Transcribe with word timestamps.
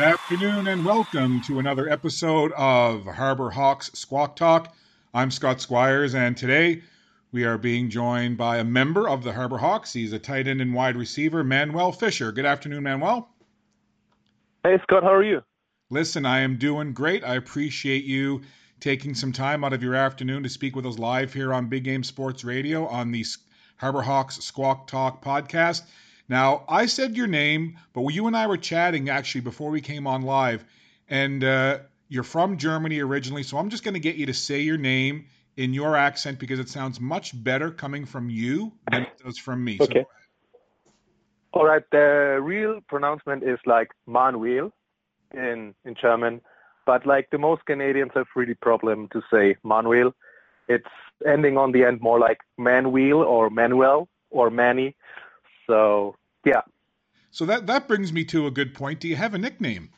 Good 0.00 0.14
afternoon 0.14 0.66
and 0.68 0.82
welcome 0.82 1.42
to 1.42 1.58
another 1.58 1.86
episode 1.86 2.52
of 2.52 3.04
Harbour 3.04 3.50
Hawks 3.50 3.90
Squawk 3.92 4.34
Tawk. 4.34 4.74
I'm 5.12 5.30
Scott 5.30 5.60
Squires, 5.60 6.14
and 6.14 6.34
today 6.34 6.80
we 7.32 7.44
are 7.44 7.58
being 7.58 7.90
joined 7.90 8.38
by 8.38 8.56
a 8.56 8.64
member 8.64 9.06
of 9.06 9.22
the 9.22 9.34
Harbour 9.34 9.58
Hawks. 9.58 9.92
He's 9.92 10.14
a 10.14 10.18
tight 10.18 10.48
end 10.48 10.62
and 10.62 10.72
wide 10.72 10.96
receiver, 10.96 11.44
Manuel 11.44 11.92
Fischer. 11.92 12.32
Good 12.32 12.46
afternoon, 12.46 12.84
Manuel. 12.84 13.28
Hey, 14.64 14.78
Scott, 14.84 15.02
how 15.02 15.12
are 15.12 15.22
you? 15.22 15.42
Listen, 15.90 16.24
I 16.24 16.40
am 16.40 16.56
doing 16.56 16.94
great. 16.94 17.22
I 17.22 17.34
appreciate 17.34 18.04
you 18.04 18.40
taking 18.80 19.14
some 19.14 19.32
time 19.32 19.64
out 19.64 19.74
of 19.74 19.82
your 19.82 19.96
afternoon 19.96 20.44
to 20.44 20.48
speak 20.48 20.74
with 20.74 20.86
us 20.86 20.98
live 20.98 21.34
here 21.34 21.52
on 21.52 21.68
Big 21.68 21.84
Game 21.84 22.04
Sports 22.04 22.42
Radio 22.42 22.86
on 22.86 23.12
the 23.12 23.26
Harbour 23.76 24.00
Hawks 24.00 24.38
Squawk 24.38 24.86
Tawk 24.86 25.22
podcast. 25.22 25.82
Now, 26.30 26.62
I 26.68 26.86
said 26.86 27.16
your 27.16 27.26
name, 27.26 27.76
but 27.92 28.06
you 28.14 28.28
and 28.28 28.36
I 28.36 28.46
were 28.46 28.56
chatting 28.56 29.08
actually 29.08 29.40
before 29.40 29.68
we 29.70 29.80
came 29.80 30.06
on 30.06 30.22
live, 30.22 30.64
and 31.08 31.42
uh, 31.42 31.78
you're 32.08 32.22
from 32.22 32.56
Germany 32.56 33.00
originally, 33.00 33.42
so 33.42 33.58
I'm 33.58 33.68
just 33.68 33.82
going 33.82 33.94
to 33.94 34.00
get 34.00 34.14
you 34.14 34.26
to 34.26 34.32
say 34.32 34.60
your 34.60 34.78
name 34.78 35.26
in 35.56 35.74
your 35.74 35.96
accent 35.96 36.38
because 36.38 36.60
it 36.60 36.68
sounds 36.68 37.00
much 37.00 37.32
better 37.42 37.72
coming 37.72 38.06
from 38.06 38.30
you 38.30 38.72
than 38.92 39.02
it 39.02 39.18
does 39.24 39.38
from 39.38 39.64
me. 39.64 39.78
Okay. 39.80 40.04
So, 40.04 40.90
All 41.52 41.66
right. 41.66 41.82
The 41.90 42.38
real 42.40 42.80
pronouncement 42.88 43.42
is 43.42 43.58
like 43.66 43.88
Manuel 44.06 44.70
in 45.34 45.74
in 45.84 45.96
German, 46.00 46.42
but 46.86 47.06
like 47.06 47.28
the 47.32 47.38
most 47.38 47.66
Canadians 47.66 48.12
have 48.14 48.28
really 48.36 48.54
problem 48.54 49.08
to 49.08 49.20
say 49.32 49.56
Manuel. 49.64 50.14
It's 50.68 50.94
ending 51.26 51.58
on 51.58 51.72
the 51.72 51.82
end 51.82 52.00
more 52.00 52.20
like 52.20 52.38
Manuel 52.56 53.24
or 53.24 53.50
Manuel 53.50 54.08
or 54.30 54.48
Manny. 54.48 54.94
So 55.66 56.16
yeah. 56.44 56.62
So 57.30 57.44
that 57.46 57.66
that 57.66 57.88
brings 57.88 58.12
me 58.12 58.24
to 58.26 58.46
a 58.46 58.50
good 58.50 58.74
point. 58.74 59.00
Do 59.00 59.08
you 59.08 59.16
have 59.16 59.34
a 59.34 59.38
nickname? 59.38 59.90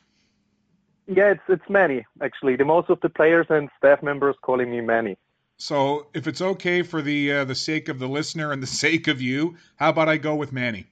Yeah, 1.07 1.31
it's 1.31 1.41
it's 1.49 1.69
Manny 1.69 2.05
actually. 2.21 2.55
The 2.55 2.65
most 2.65 2.89
of 2.89 2.99
the 3.01 3.09
players 3.09 3.47
and 3.49 3.69
staff 3.77 4.03
members 4.03 4.35
calling 4.41 4.71
me 4.71 4.81
Manny. 4.81 5.17
So 5.57 6.07
if 6.13 6.27
it's 6.27 6.41
okay 6.41 6.81
for 6.81 7.01
the 7.01 7.31
uh, 7.31 7.45
the 7.45 7.55
sake 7.55 7.89
of 7.89 7.99
the 7.99 8.07
listener 8.07 8.51
and 8.51 8.61
the 8.61 8.67
sake 8.83 9.07
of 9.07 9.21
you, 9.21 9.55
how 9.75 9.89
about 9.89 10.09
I 10.09 10.17
go 10.17 10.35
with 10.35 10.51
Manny? 10.51 10.85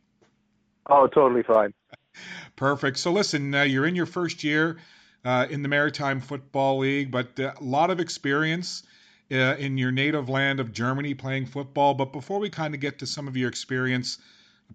Oh, 0.88 1.08
totally 1.08 1.44
fine. 1.44 1.74
Perfect. 2.56 2.98
So 2.98 3.12
listen, 3.12 3.54
uh, 3.54 3.64
you're 3.64 3.86
in 3.86 3.96
your 3.96 4.06
first 4.06 4.44
year 4.44 4.78
uh, 5.24 5.48
in 5.50 5.62
the 5.62 5.70
Maritime 5.70 6.20
Football 6.20 6.80
League, 6.80 7.12
but 7.12 7.40
uh, 7.40 7.54
a 7.60 7.64
lot 7.64 7.92
of 7.92 8.00
experience 8.00 8.84
uh, 9.32 9.56
in 9.58 9.78
your 9.78 9.92
native 9.92 10.30
land 10.30 10.60
of 10.60 10.74
Germany 10.74 11.14
playing 11.14 11.46
football. 11.46 11.94
But 11.94 12.12
before 12.12 12.40
we 12.40 12.50
kind 12.50 12.74
of 12.74 12.80
get 12.80 13.00
to 13.00 13.08
some 13.08 13.28
of 13.28 13.38
your 13.38 13.50
experience 13.50 14.18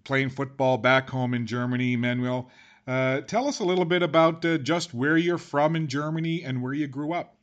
playing 0.03 0.29
football 0.29 0.77
back 0.77 1.09
home 1.09 1.33
in 1.33 1.45
Germany, 1.45 1.95
Manuel, 1.95 2.49
uh, 2.87 3.21
tell 3.21 3.47
us 3.47 3.59
a 3.59 3.63
little 3.63 3.85
bit 3.85 4.01
about 4.01 4.43
uh, 4.45 4.57
just 4.57 4.93
where 4.93 5.17
you're 5.17 5.37
from 5.37 5.75
in 5.75 5.87
Germany 5.87 6.43
and 6.43 6.61
where 6.61 6.73
you 6.73 6.87
grew 6.87 7.13
up. 7.13 7.35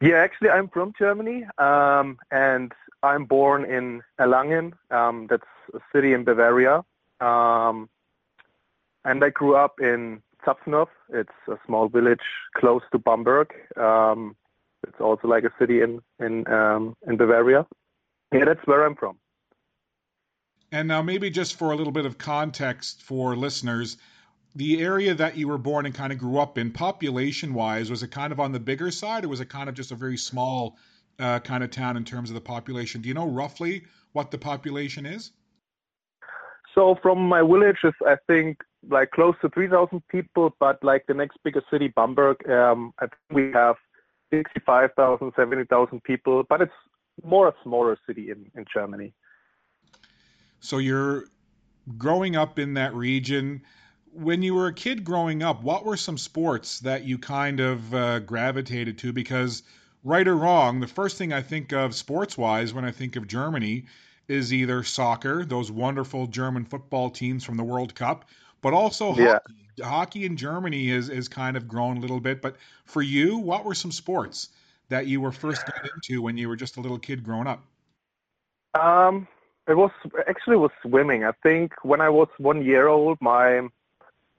Yeah, 0.00 0.16
actually, 0.16 0.50
I'm 0.50 0.68
from 0.68 0.92
Germany, 0.98 1.44
um, 1.58 2.18
and 2.30 2.72
I'm 3.02 3.24
born 3.24 3.64
in 3.64 4.02
Erlangen. 4.20 4.72
Um, 4.90 5.26
that's 5.30 5.46
a 5.74 5.78
city 5.94 6.12
in 6.12 6.24
Bavaria. 6.24 6.84
Um, 7.20 7.88
and 9.04 9.24
I 9.24 9.30
grew 9.30 9.56
up 9.56 9.80
in 9.80 10.22
Zapfenhof. 10.44 10.88
It's 11.10 11.30
a 11.48 11.56
small 11.66 11.88
village 11.88 12.20
close 12.56 12.82
to 12.92 12.98
Bamberg. 12.98 13.52
Um, 13.76 14.36
it's 14.86 15.00
also 15.00 15.28
like 15.28 15.44
a 15.44 15.52
city 15.58 15.82
in 15.82 16.00
in 16.18 16.48
um, 16.48 16.96
in 17.06 17.16
Bavaria. 17.16 17.66
Yeah, 18.32 18.44
that's 18.44 18.66
where 18.66 18.84
I'm 18.84 18.96
from. 18.96 19.18
And 20.72 20.88
now, 20.88 21.02
maybe 21.02 21.28
just 21.28 21.56
for 21.56 21.70
a 21.70 21.76
little 21.76 21.92
bit 21.92 22.06
of 22.06 22.16
context 22.16 23.02
for 23.02 23.36
listeners, 23.36 23.98
the 24.54 24.82
area 24.82 25.14
that 25.14 25.36
you 25.36 25.46
were 25.46 25.58
born 25.58 25.84
and 25.84 25.94
kind 25.94 26.12
of 26.12 26.18
grew 26.18 26.38
up 26.38 26.56
in, 26.56 26.70
population 26.70 27.52
wise, 27.52 27.90
was 27.90 28.02
it 28.02 28.10
kind 28.10 28.32
of 28.32 28.40
on 28.40 28.52
the 28.52 28.60
bigger 28.60 28.90
side, 28.90 29.24
or 29.26 29.28
was 29.28 29.40
it 29.40 29.50
kind 29.50 29.68
of 29.68 29.74
just 29.74 29.92
a 29.92 29.94
very 29.94 30.16
small 30.16 30.78
uh, 31.18 31.40
kind 31.40 31.62
of 31.62 31.70
town 31.70 31.98
in 31.98 32.04
terms 32.04 32.30
of 32.30 32.34
the 32.34 32.40
population? 32.40 33.02
Do 33.02 33.08
you 33.08 33.14
know 33.14 33.26
roughly 33.26 33.84
what 34.12 34.30
the 34.30 34.38
population 34.38 35.04
is? 35.04 35.32
So 36.74 36.96
from 37.02 37.18
my 37.18 37.42
village 37.42 37.76
is 37.84 37.92
I 38.06 38.16
think 38.26 38.58
like 38.88 39.10
close 39.10 39.34
to 39.42 39.50
3,000 39.50 40.02
people, 40.08 40.56
but 40.58 40.82
like 40.82 41.04
the 41.06 41.14
next 41.14 41.36
biggest 41.44 41.66
city, 41.70 41.88
Bamberg, 41.88 42.48
um, 42.48 42.94
I 42.98 43.06
think 43.06 43.14
we 43.30 43.52
have 43.52 43.76
65,000, 44.32 45.32
70,000 45.36 46.02
people, 46.02 46.44
but 46.48 46.62
it's 46.62 46.72
more 47.22 47.48
a 47.48 47.54
smaller 47.62 47.98
city 48.06 48.30
in, 48.30 48.50
in 48.54 48.64
Germany. 48.72 49.12
So 50.62 50.78
you're 50.78 51.26
growing 51.98 52.36
up 52.36 52.58
in 52.58 52.74
that 52.74 52.94
region. 52.94 53.62
When 54.12 54.42
you 54.42 54.54
were 54.54 54.68
a 54.68 54.72
kid 54.72 55.04
growing 55.04 55.42
up, 55.42 55.62
what 55.62 55.84
were 55.84 55.96
some 55.96 56.16
sports 56.16 56.80
that 56.80 57.04
you 57.04 57.18
kind 57.18 57.60
of 57.60 57.92
uh, 57.92 58.18
gravitated 58.20 58.98
to? 58.98 59.12
Because, 59.12 59.64
right 60.04 60.26
or 60.26 60.36
wrong, 60.36 60.80
the 60.80 60.86
first 60.86 61.18
thing 61.18 61.32
I 61.32 61.42
think 61.42 61.72
of 61.72 61.94
sports 61.94 62.38
wise 62.38 62.72
when 62.72 62.84
I 62.84 62.92
think 62.92 63.16
of 63.16 63.26
Germany 63.26 63.86
is 64.28 64.52
either 64.52 64.84
soccer, 64.84 65.44
those 65.44 65.70
wonderful 65.70 66.28
German 66.28 66.64
football 66.64 67.10
teams 67.10 67.42
from 67.42 67.56
the 67.56 67.64
World 67.64 67.94
Cup, 67.94 68.26
but 68.60 68.72
also 68.72 69.14
yeah. 69.16 69.32
hockey. 69.32 69.54
Hockey 69.82 70.24
in 70.26 70.36
Germany 70.36 70.90
is 70.90 71.08
is 71.08 71.28
kind 71.28 71.56
of 71.56 71.66
grown 71.66 71.96
a 71.96 72.00
little 72.00 72.20
bit. 72.20 72.40
But 72.40 72.56
for 72.84 73.02
you, 73.02 73.38
what 73.38 73.64
were 73.64 73.74
some 73.74 73.90
sports 73.90 74.50
that 74.90 75.06
you 75.06 75.20
were 75.20 75.32
first 75.32 75.66
got 75.66 75.88
into 75.94 76.22
when 76.22 76.36
you 76.36 76.48
were 76.48 76.56
just 76.56 76.76
a 76.76 76.80
little 76.80 76.98
kid 76.98 77.24
growing 77.24 77.46
up? 77.48 77.64
Um, 78.74 79.26
it 79.68 79.74
was 79.74 79.90
actually 80.28 80.56
was 80.56 80.70
swimming. 80.82 81.24
I 81.24 81.32
think 81.42 81.72
when 81.82 82.00
I 82.00 82.08
was 82.08 82.28
one 82.38 82.64
year 82.64 82.88
old, 82.88 83.18
my 83.20 83.68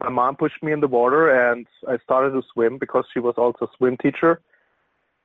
my 0.02 0.10
mom 0.10 0.36
pushed 0.36 0.62
me 0.62 0.72
in 0.72 0.82
the 0.82 0.88
water 0.88 1.30
and 1.30 1.66
I 1.88 1.98
started 2.04 2.32
to 2.32 2.44
swim 2.54 2.78
because 2.78 3.06
she 3.14 3.20
was 3.20 3.36
also 3.38 3.66
a 3.66 3.78
swim 3.78 3.98
teacher. 3.98 4.42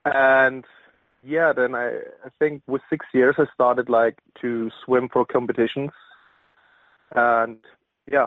And 0.04 0.64
yeah, 1.24 1.52
then 1.52 1.74
I 1.74 1.98
I 2.24 2.28
think 2.38 2.62
with 2.66 2.82
six 2.88 3.06
years 3.12 3.34
I 3.38 3.46
started 3.52 3.88
like 3.88 4.18
to 4.40 4.70
swim 4.84 5.08
for 5.08 5.24
competitions. 5.24 5.90
And 7.14 7.58
yeah. 8.10 8.26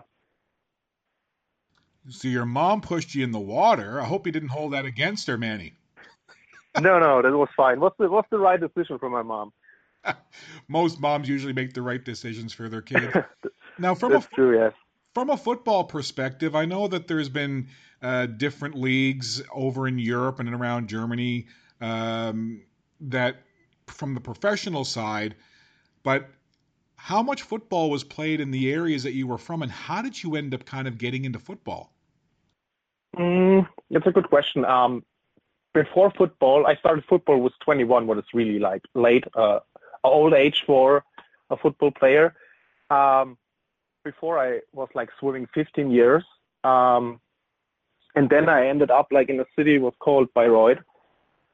So 2.10 2.28
your 2.28 2.46
mom 2.46 2.82
pushed 2.82 3.16
you 3.16 3.24
in 3.24 3.32
the 3.32 3.40
water. 3.40 4.02
I 4.02 4.06
hope 4.06 4.26
you 4.26 4.32
didn't 4.32 4.50
hold 4.50 4.74
that 4.74 4.86
against 4.86 5.28
her, 5.28 5.38
Manny. 5.38 5.74
no, 6.82 7.00
no, 7.00 7.22
that 7.22 7.32
was 7.32 7.50
fine. 7.56 7.80
What's 7.80 7.98
the 7.98 8.10
what's 8.10 8.30
the 8.30 8.40
right 8.40 8.60
decision 8.60 9.00
for 9.00 9.10
my 9.10 9.22
mom? 9.22 9.54
Most 10.68 11.00
moms 11.00 11.28
usually 11.28 11.54
make 11.54 11.74
the 11.74 11.82
right 11.82 12.04
decisions 12.04 12.54
for 12.54 12.70
their 12.70 12.82
kids. 12.82 13.16
Now, 13.78 13.96
from 13.96 14.12
That's 14.12 14.26
a 14.26 14.36
true, 14.36 14.60
yes. 14.60 14.74
From 15.14 15.30
a 15.30 15.38
football 15.38 15.86
perspective, 15.86 16.56
I 16.56 16.66
know 16.66 16.88
that 16.90 17.08
there's 17.08 17.30
been 17.30 17.68
uh, 18.02 18.28
different 18.28 18.76
leagues 18.76 19.42
over 19.52 19.88
in 19.88 19.98
Europe 19.98 20.40
and 20.40 20.54
around 20.54 20.88
Germany 20.88 21.48
um, 21.80 22.62
that, 23.00 23.38
from 23.88 24.14
the 24.14 24.20
professional 24.20 24.86
side, 24.86 25.36
but 26.04 26.30
how 26.96 27.24
much 27.24 27.42
football 27.42 27.90
was 27.90 28.04
played 28.04 28.40
in 28.40 28.52
the 28.52 28.72
areas 28.72 29.04
that 29.04 29.14
you 29.14 29.26
were 29.26 29.40
from, 29.40 29.64
and 29.64 29.72
how 29.72 30.02
did 30.02 30.22
you 30.22 30.36
end 30.36 30.54
up 30.54 30.66
kind 30.66 30.88
of 30.88 30.98
getting 31.00 31.26
into 31.26 31.40
football? 31.40 31.92
Mm, 33.18 33.68
it's 33.90 34.06
a 34.06 34.12
good 34.12 34.30
question. 34.30 34.64
Um, 34.66 35.04
before 35.74 36.12
football, 36.18 36.68
I 36.68 36.76
started 36.76 37.04
football 37.10 37.40
was 37.40 37.54
21, 37.64 38.06
what 38.06 38.18
is 38.18 38.26
really 38.34 38.60
like 38.60 38.84
late, 38.94 39.24
uh, 39.36 39.60
old 40.04 40.34
age 40.34 40.64
for 40.66 41.04
a 41.50 41.58
football 41.58 41.92
player. 41.92 42.34
Um, 42.90 43.38
before 44.04 44.40
I 44.40 44.62
was 44.74 44.90
like 44.94 45.10
swimming 45.20 45.48
15 45.54 45.92
years. 45.92 46.24
Um, 46.64 47.20
and 48.16 48.30
then 48.30 48.50
I 48.50 48.68
ended 48.68 48.92
up 48.92 49.08
like 49.12 49.30
in 49.30 49.40
a 49.40 49.46
city 49.56 49.78
was 49.78 49.94
called 50.00 50.34
Bayreuth. 50.34 50.80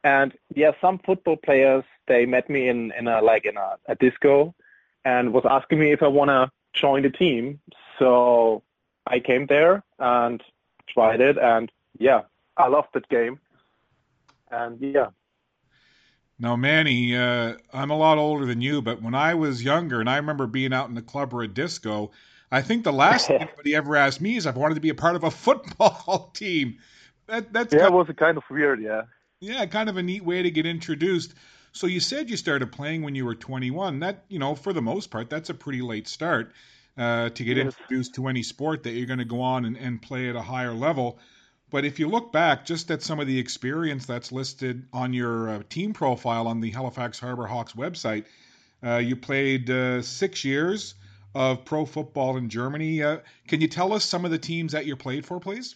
And 0.03 0.33
yeah, 0.55 0.71
some 0.81 0.99
football 0.99 1.37
players, 1.37 1.83
they 2.07 2.25
met 2.25 2.49
me 2.49 2.69
in, 2.69 2.93
in 2.97 3.07
a, 3.07 3.21
like 3.21 3.45
in 3.45 3.57
a, 3.57 3.75
a 3.87 3.95
disco 3.95 4.55
and 5.03 5.33
was 5.33 5.43
asking 5.49 5.79
me 5.79 5.91
if 5.91 6.01
I 6.01 6.07
want 6.07 6.29
to 6.29 6.51
join 6.73 7.03
the 7.03 7.09
team. 7.09 7.59
So 7.99 8.63
I 9.05 9.19
came 9.19 9.47
there 9.47 9.83
and 9.99 10.41
tried 10.87 11.21
it. 11.21 11.37
And 11.37 11.71
yeah, 11.99 12.21
I 12.55 12.67
loved 12.67 12.89
that 12.93 13.09
game. 13.09 13.39
And 14.49 14.79
yeah, 14.79 15.07
now, 16.39 16.55
Manny, 16.55 17.15
uh, 17.15 17.55
I'm 17.73 17.89
a 17.89 17.97
lot 17.97 18.17
older 18.17 18.45
than 18.45 18.61
you, 18.61 18.81
but 18.81 19.01
when 19.01 19.15
I 19.15 19.33
was 19.33 19.63
younger, 19.63 19.99
and 19.99 20.09
I 20.09 20.17
remember 20.17 20.45
being 20.45 20.71
out 20.71 20.87
in 20.87 20.95
the 20.95 21.01
club 21.01 21.33
or 21.33 21.41
a 21.41 21.47
disco, 21.47 22.11
I 22.51 22.61
think 22.61 22.83
the 22.83 22.93
last 22.93 23.27
thing 23.27 23.41
anybody 23.41 23.75
ever 23.75 23.95
asked 23.95 24.21
me 24.21 24.37
is 24.37 24.45
if 24.45 24.55
I 24.55 24.59
wanted 24.59 24.75
to 24.75 24.81
be 24.81 24.89
a 24.89 24.95
part 24.95 25.15
of 25.15 25.23
a 25.23 25.31
football 25.45 26.31
team. 26.35 26.77
That, 27.27 27.51
that's 27.51 27.73
yeah, 27.73 27.87
it 27.87 27.93
was 27.93 28.07
kind 28.15 28.37
of 28.37 28.43
weird, 28.49 28.81
yeah. 28.81 29.03
Yeah, 29.39 29.65
kind 29.65 29.89
of 29.89 29.97
a 29.97 30.03
neat 30.03 30.23
way 30.23 30.43
to 30.43 30.51
get 30.51 30.65
introduced. 30.65 31.33
So 31.73 31.85
you 31.85 31.99
said 31.99 32.29
you 32.29 32.37
started 32.37 32.71
playing 32.71 33.03
when 33.03 33.15
you 33.15 33.25
were 33.25 33.35
21. 33.35 33.99
That 33.99 34.23
you 34.29 34.39
know, 34.39 34.55
for 34.55 34.73
the 34.73 34.81
most 34.81 35.11
part, 35.11 35.29
that's 35.29 35.49
a 35.49 35.53
pretty 35.53 35.81
late 35.81 36.07
start 36.07 36.53
uh, 36.97 37.29
to 37.29 37.43
get 37.43 37.57
yes. 37.57 37.65
introduced 37.65 38.15
to 38.15 38.27
any 38.27 38.41
sport 38.43 38.83
that 38.83 38.91
you're 38.91 39.05
going 39.05 39.19
to 39.19 39.25
go 39.25 39.41
on 39.41 39.65
and, 39.65 39.77
and 39.77 40.01
play 40.01 40.29
at 40.29 40.35
a 40.35 40.41
higher 40.41 40.73
level. 40.73 41.19
But 41.69 41.83
if 41.83 41.99
you 41.99 42.07
look 42.07 42.31
back 42.31 42.65
just 42.65 42.89
at 42.91 43.01
some 43.01 43.19
of 43.19 43.27
the 43.27 43.37
experience 43.37 44.05
that's 44.05 44.31
listed 44.31 44.85
on 44.93 45.13
your 45.13 45.49
uh, 45.49 45.63
team 45.69 45.93
profile 45.93 46.47
on 46.47 46.61
the 46.61 46.71
Halifax 46.71 47.19
Harbour 47.19 47.45
Hawks 47.45 47.73
website, 47.73 48.25
uh, 48.83 48.97
you 48.97 49.15
played 49.15 49.69
uh, 49.69 50.01
six 50.01 50.45
years 50.45 50.95
of 51.35 51.65
pro 51.65 51.85
football 51.85 52.37
in 52.37 52.49
Germany. 52.49 53.03
Uh, 53.03 53.17
can 53.47 53.59
you 53.59 53.67
tell 53.67 53.91
us 53.91 54.05
some 54.05 54.23
of 54.23 54.31
the 54.31 54.37
teams 54.37 54.71
that 54.71 54.85
you 54.85 54.95
played 54.95 55.25
for, 55.25 55.39
please? 55.39 55.75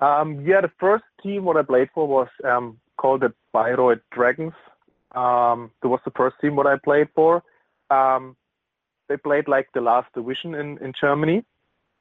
Um, 0.00 0.42
yeah, 0.42 0.60
the 0.60 0.70
first 0.78 1.04
team 1.22 1.44
what 1.44 1.56
I 1.56 1.62
played 1.62 1.88
for 1.94 2.06
was 2.06 2.28
um, 2.44 2.78
called 2.98 3.22
the 3.22 3.32
Bayreuth 3.54 4.02
Dragons. 4.12 4.52
Um, 5.14 5.70
that 5.80 5.88
was 5.88 6.00
the 6.04 6.10
first 6.10 6.36
team 6.42 6.56
what 6.56 6.66
I 6.66 6.76
played 6.76 7.08
for. 7.14 7.42
Um, 7.90 8.36
they 9.08 9.16
played 9.16 9.48
like 9.48 9.68
the 9.72 9.80
last 9.80 10.12
division 10.12 10.54
in, 10.54 10.76
in 10.78 10.92
Germany, 11.00 11.44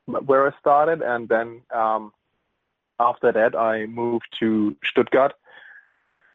where 0.05 0.47
I 0.47 0.51
started, 0.59 1.01
and 1.01 1.29
then 1.29 1.61
um, 1.73 2.11
after 2.99 3.31
that 3.31 3.55
I 3.55 3.85
moved 3.85 4.27
to 4.39 4.75
Stuttgart, 4.83 5.33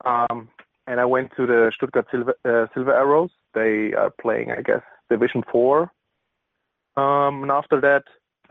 um, 0.04 0.48
and 0.86 1.00
I 1.00 1.04
went 1.04 1.32
to 1.36 1.46
the 1.46 1.72
Stuttgart 1.74 2.06
Silver, 2.10 2.34
uh, 2.44 2.66
Silver 2.74 2.94
Arrows. 2.94 3.30
They 3.54 3.92
are 3.94 4.10
playing, 4.10 4.50
I 4.50 4.62
guess, 4.62 4.82
Division 5.08 5.42
Four. 5.50 5.90
Um, 6.96 7.42
and 7.42 7.50
after 7.50 7.80
that, 7.80 8.04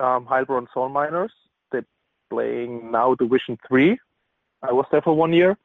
um, 0.04 0.26
Heilbronn 0.26 0.68
Salt 0.74 0.92
Miners. 0.92 1.34
They're 1.72 1.86
playing 2.30 2.92
now 2.92 3.16
Division 3.16 3.58
Three. 3.68 4.00
I 4.62 4.72
was 4.72 4.86
there 4.92 5.02
for 5.02 5.16
one 5.16 5.34
year, 5.34 5.58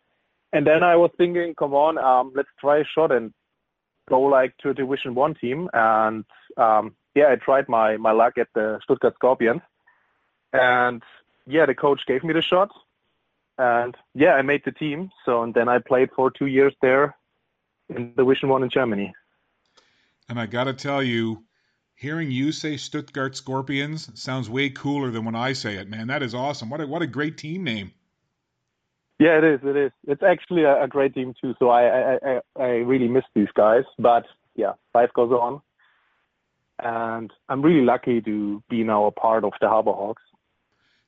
and 0.52 0.66
then 0.66 0.82
I 0.82 0.96
was 0.96 1.10
thinking, 1.16 1.54
come 1.54 1.74
on, 1.74 1.98
um, 1.98 2.32
let's 2.34 2.48
try 2.60 2.78
a 2.78 2.84
shot 2.84 3.10
and 3.12 3.32
go 4.08 4.20
like 4.20 4.56
to 4.58 4.70
a 4.70 4.74
Division 4.74 5.14
One 5.14 5.34
team. 5.34 5.68
And 5.72 6.24
um, 6.56 6.94
yeah, 7.14 7.28
I 7.30 7.36
tried 7.36 7.68
my 7.68 7.96
my 7.96 8.12
luck 8.12 8.38
at 8.38 8.48
the 8.54 8.80
Stuttgart 8.82 9.14
Scorpions, 9.14 9.62
and 10.52 11.02
yeah, 11.46 11.66
the 11.66 11.74
coach 11.74 12.02
gave 12.06 12.24
me 12.24 12.32
the 12.32 12.42
shot, 12.42 12.70
and 13.58 13.96
yeah, 14.14 14.34
I 14.34 14.42
made 14.42 14.62
the 14.64 14.72
team. 14.72 15.10
So 15.24 15.42
and 15.42 15.54
then 15.54 15.68
I 15.68 15.78
played 15.78 16.10
for 16.14 16.30
two 16.30 16.46
years 16.46 16.74
there 16.80 17.16
in 17.88 18.12
the 18.16 18.22
Division 18.22 18.48
One 18.48 18.62
in 18.62 18.70
Germany. 18.70 19.14
And 20.28 20.40
I 20.40 20.46
got 20.46 20.64
to 20.64 20.72
tell 20.72 21.02
you, 21.02 21.44
hearing 21.94 22.30
you 22.30 22.50
say 22.50 22.76
Stuttgart 22.76 23.36
Scorpions 23.36 24.10
sounds 24.14 24.48
way 24.48 24.70
cooler 24.70 25.10
than 25.10 25.24
when 25.24 25.34
I 25.34 25.52
say 25.52 25.76
it, 25.76 25.88
man. 25.88 26.06
That 26.06 26.22
is 26.22 26.34
awesome. 26.34 26.70
What 26.70 26.80
a, 26.80 26.86
what 26.86 27.02
a 27.02 27.06
great 27.06 27.36
team 27.36 27.62
name. 27.62 27.92
Yeah, 29.18 29.38
it 29.38 29.44
is. 29.44 29.60
It 29.62 29.76
is. 29.76 29.92
It's 30.08 30.22
actually 30.22 30.64
a, 30.64 30.82
a 30.82 30.88
great 30.88 31.14
team 31.14 31.34
too. 31.40 31.54
So 31.58 31.68
I, 31.68 32.14
I, 32.16 32.40
I 32.58 32.66
really 32.78 33.06
miss 33.06 33.24
these 33.34 33.52
guys. 33.54 33.84
But 33.98 34.24
yeah, 34.56 34.72
life 34.94 35.10
goes 35.14 35.30
on, 35.30 35.60
and 36.82 37.32
I'm 37.48 37.62
really 37.62 37.84
lucky 37.84 38.20
to 38.22 38.62
be 38.68 38.82
now 38.82 39.04
a 39.04 39.12
part 39.12 39.44
of 39.44 39.52
the 39.60 39.68
Harbour 39.68 39.92
Hawks. 39.92 40.22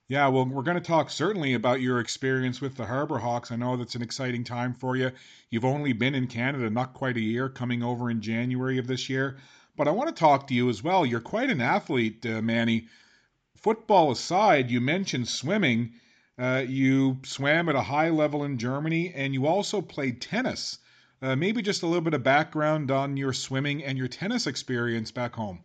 Yeah, 0.08 0.28
well, 0.28 0.44
we're 0.44 0.62
going 0.62 0.76
to 0.76 0.80
talk 0.80 1.10
certainly 1.10 1.54
about 1.54 1.80
your 1.80 1.98
experience 1.98 2.60
with 2.60 2.76
the 2.76 2.86
Harbour 2.86 3.18
Hawks. 3.18 3.50
I 3.50 3.56
know 3.56 3.76
that's 3.76 3.96
an 3.96 4.02
exciting 4.02 4.44
time 4.44 4.74
for 4.74 4.94
you. 4.94 5.10
You've 5.50 5.64
only 5.64 5.92
been 5.94 6.14
in 6.14 6.28
Canada 6.28 6.70
not 6.70 6.94
quite 6.94 7.16
a 7.16 7.20
year, 7.20 7.48
coming 7.48 7.82
over 7.82 8.08
in 8.08 8.20
January 8.20 8.78
of 8.78 8.86
this 8.86 9.10
year. 9.10 9.38
But 9.76 9.88
I 9.88 9.90
want 9.90 10.08
to 10.08 10.14
talk 10.14 10.46
to 10.46 10.54
you 10.54 10.68
as 10.68 10.80
well. 10.80 11.04
You're 11.04 11.20
quite 11.20 11.50
an 11.50 11.60
athlete, 11.60 12.24
uh, 12.24 12.40
Manny. 12.40 12.86
Football 13.56 14.12
aside, 14.12 14.70
you 14.70 14.80
mentioned 14.80 15.26
swimming. 15.26 15.94
Uh, 16.38 16.62
you 16.66 17.18
swam 17.24 17.68
at 17.68 17.74
a 17.74 17.82
high 17.82 18.10
level 18.10 18.44
in 18.44 18.58
Germany, 18.58 19.12
and 19.12 19.34
you 19.34 19.46
also 19.46 19.80
played 19.80 20.20
tennis. 20.20 20.78
Uh, 21.20 21.34
maybe 21.34 21.62
just 21.62 21.82
a 21.82 21.86
little 21.86 22.02
bit 22.02 22.14
of 22.14 22.22
background 22.22 22.92
on 22.92 23.16
your 23.16 23.32
swimming 23.32 23.82
and 23.82 23.98
your 23.98 24.06
tennis 24.06 24.46
experience 24.46 25.10
back 25.10 25.34
home. 25.34 25.64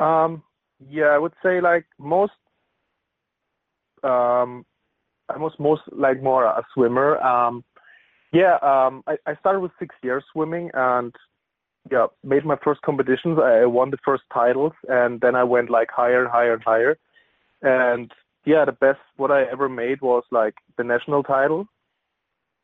Um, 0.00 0.42
yeah, 0.88 1.06
I 1.06 1.18
would 1.18 1.32
say 1.42 1.60
like 1.60 1.86
most, 1.98 2.32
um, 4.02 4.64
I 5.28 5.38
was 5.38 5.52
most 5.58 5.82
like 5.90 6.22
more 6.22 6.44
a 6.44 6.62
swimmer. 6.74 7.20
Um, 7.20 7.64
yeah, 8.32 8.54
um, 8.62 9.02
I, 9.06 9.16
I 9.26 9.36
started 9.36 9.60
with 9.60 9.72
six 9.78 9.94
years 10.02 10.24
swimming 10.32 10.70
and 10.74 11.14
yeah, 11.90 12.06
made 12.22 12.44
my 12.44 12.56
first 12.62 12.80
competitions. 12.82 13.38
I 13.42 13.64
won 13.66 13.90
the 13.90 13.98
first 14.04 14.22
titles 14.32 14.72
and 14.88 15.20
then 15.20 15.34
I 15.34 15.44
went 15.44 15.70
like 15.70 15.90
higher 15.90 16.22
and 16.22 16.30
higher 16.30 16.54
and 16.54 16.62
higher. 16.62 16.98
And 17.62 18.10
yeah, 18.44 18.64
the 18.64 18.72
best 18.72 19.00
what 19.16 19.30
I 19.30 19.44
ever 19.44 19.68
made 19.68 20.00
was 20.00 20.24
like 20.30 20.54
the 20.76 20.84
national 20.84 21.22
title. 21.22 21.66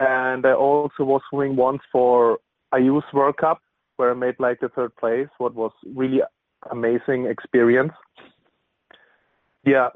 And 0.01 0.47
I 0.47 0.53
also 0.53 1.05
was 1.05 1.23
swimming 1.29 1.57
once 1.57 1.83
for 1.91 2.39
youth 2.77 3.05
World 3.13 3.37
Cup 3.37 3.61
where 3.97 4.13
I 4.13 4.15
made 4.15 4.37
like 4.39 4.61
the 4.61 4.69
third 4.69 4.95
place, 4.97 5.29
what 5.39 5.55
was 5.55 5.73
really 5.95 6.21
amazing 6.71 7.27
experience. 7.27 7.93
Yeah. 9.65 9.89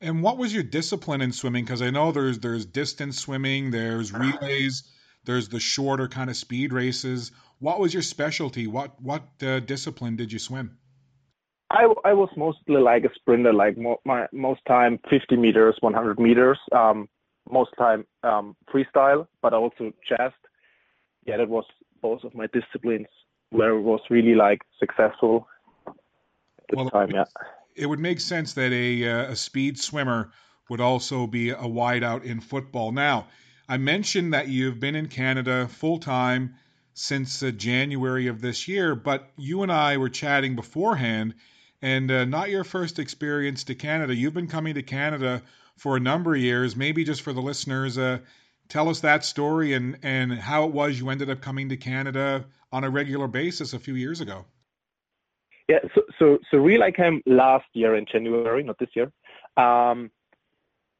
And 0.00 0.22
what 0.22 0.36
was 0.36 0.52
your 0.52 0.64
discipline 0.64 1.20
in 1.20 1.32
swimming? 1.32 1.64
Because 1.64 1.82
I 1.82 1.90
know 1.90 2.12
there's 2.12 2.38
there's 2.40 2.66
distance 2.66 3.18
swimming, 3.18 3.70
there's 3.70 4.12
relays, 4.12 4.82
there's 5.24 5.48
the 5.48 5.60
shorter 5.60 6.08
kind 6.08 6.28
of 6.28 6.36
speed 6.36 6.72
races. 6.72 7.30
What 7.60 7.78
was 7.78 7.94
your 7.94 8.02
specialty? 8.02 8.66
What 8.66 9.00
what 9.00 9.22
uh, 9.42 9.60
discipline 9.60 10.16
did 10.16 10.32
you 10.32 10.38
swim? 10.38 10.78
I, 11.70 11.84
I 12.04 12.12
was 12.12 12.28
mostly 12.36 12.80
like 12.80 13.04
a 13.04 13.14
sprinter, 13.14 13.52
like 13.52 13.78
mo- 13.78 14.00
my 14.04 14.26
most 14.32 14.60
time 14.66 14.98
50 15.08 15.36
meters, 15.36 15.74
100 15.80 16.20
meters, 16.20 16.58
um, 16.72 17.08
most 17.50 17.70
time 17.78 18.04
um, 18.22 18.56
freestyle, 18.72 19.26
but 19.40 19.54
also 19.54 19.92
chest. 20.06 20.34
Yeah, 21.24 21.38
that 21.38 21.48
was 21.48 21.64
both 22.02 22.24
of 22.24 22.34
my 22.34 22.46
disciplines 22.52 23.06
where 23.52 23.70
it 23.70 23.82
was 23.82 24.00
really 24.10 24.34
like 24.34 24.62
successful 24.80 25.46
at 25.86 25.94
the 26.70 26.76
well, 26.76 26.90
time. 26.90 27.10
Yeah, 27.10 27.24
it 27.76 27.86
would 27.86 28.00
make 28.00 28.18
sense 28.20 28.54
that 28.54 28.72
a 28.72 29.08
uh, 29.08 29.32
a 29.32 29.36
speed 29.36 29.78
swimmer 29.78 30.32
would 30.68 30.80
also 30.80 31.26
be 31.26 31.50
a 31.50 31.56
wideout 31.56 32.24
in 32.24 32.40
football. 32.40 32.92
Now, 32.92 33.26
I 33.68 33.76
mentioned 33.76 34.34
that 34.34 34.48
you've 34.48 34.80
been 34.80 34.96
in 34.96 35.08
Canada 35.08 35.68
full 35.68 35.98
time 35.98 36.54
since 36.94 37.42
uh, 37.42 37.50
January 37.50 38.26
of 38.26 38.40
this 38.40 38.68
year, 38.68 38.94
but 38.94 39.30
you 39.36 39.62
and 39.62 39.72
I 39.72 39.96
were 39.98 40.08
chatting 40.08 40.56
beforehand, 40.56 41.34
and 41.80 42.10
uh, 42.10 42.24
not 42.24 42.50
your 42.50 42.64
first 42.64 42.98
experience 42.98 43.64
to 43.64 43.74
Canada. 43.74 44.14
You've 44.14 44.34
been 44.34 44.48
coming 44.48 44.74
to 44.74 44.82
Canada 44.82 45.42
for 45.76 45.96
a 45.96 46.00
number 46.00 46.34
of 46.34 46.40
years. 46.40 46.76
Maybe 46.76 47.04
just 47.04 47.22
for 47.22 47.32
the 47.32 47.42
listeners, 47.42 47.98
uh, 47.98 48.18
tell 48.68 48.88
us 48.88 49.00
that 49.00 49.24
story 49.24 49.74
and 49.74 49.98
and 50.02 50.32
how 50.32 50.64
it 50.64 50.72
was 50.72 50.98
you 50.98 51.10
ended 51.10 51.30
up 51.30 51.40
coming 51.40 51.68
to 51.68 51.76
Canada 51.76 52.44
on 52.72 52.84
a 52.84 52.90
regular 52.90 53.28
basis 53.28 53.72
a 53.72 53.78
few 53.78 53.94
years 53.94 54.20
ago. 54.20 54.44
Yeah, 55.68 55.78
so 55.94 56.02
so 56.18 56.38
so 56.50 56.58
really 56.58 56.82
I 56.82 56.90
came 56.90 57.22
last 57.26 57.66
year 57.72 57.94
in 57.94 58.06
January, 58.06 58.62
not 58.62 58.78
this 58.78 58.90
year. 58.94 59.12
Um, 59.56 60.10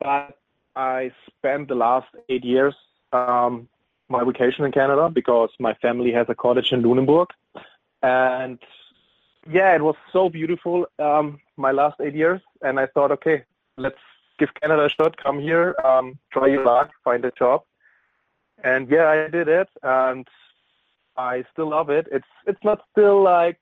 but 0.00 0.38
I 0.76 1.12
spent 1.26 1.68
the 1.68 1.74
last 1.74 2.08
eight 2.28 2.44
years 2.44 2.74
um, 3.12 3.68
my 4.08 4.24
vacation 4.24 4.64
in 4.64 4.72
Canada 4.72 5.08
because 5.08 5.50
my 5.58 5.74
family 5.74 6.12
has 6.12 6.26
a 6.28 6.34
cottage 6.34 6.72
in 6.72 6.82
Lunenburg, 6.82 7.28
and 8.02 8.58
yeah, 9.50 9.74
it 9.74 9.82
was 9.82 9.96
so 10.12 10.28
beautiful 10.28 10.86
um, 10.98 11.40
my 11.56 11.72
last 11.72 12.00
eight 12.00 12.14
years, 12.14 12.40
and 12.62 12.78
I 12.78 12.86
thought, 12.86 13.10
okay, 13.12 13.44
let's 13.76 13.98
give 14.42 14.54
Canada 14.60 14.84
a 14.86 14.88
shot. 14.88 15.16
Come 15.16 15.38
here, 15.38 15.76
um, 15.84 16.18
try 16.32 16.48
your 16.48 16.64
luck, 16.64 16.90
find 17.04 17.24
a 17.24 17.30
job, 17.30 17.62
and 18.64 18.90
yeah, 18.90 19.06
I 19.08 19.28
did 19.28 19.46
it, 19.46 19.68
and 19.82 20.26
I 21.16 21.44
still 21.52 21.68
love 21.70 21.90
it. 21.90 22.08
It's 22.10 22.32
it's 22.46 22.64
not 22.64 22.78
still 22.90 23.22
like 23.22 23.58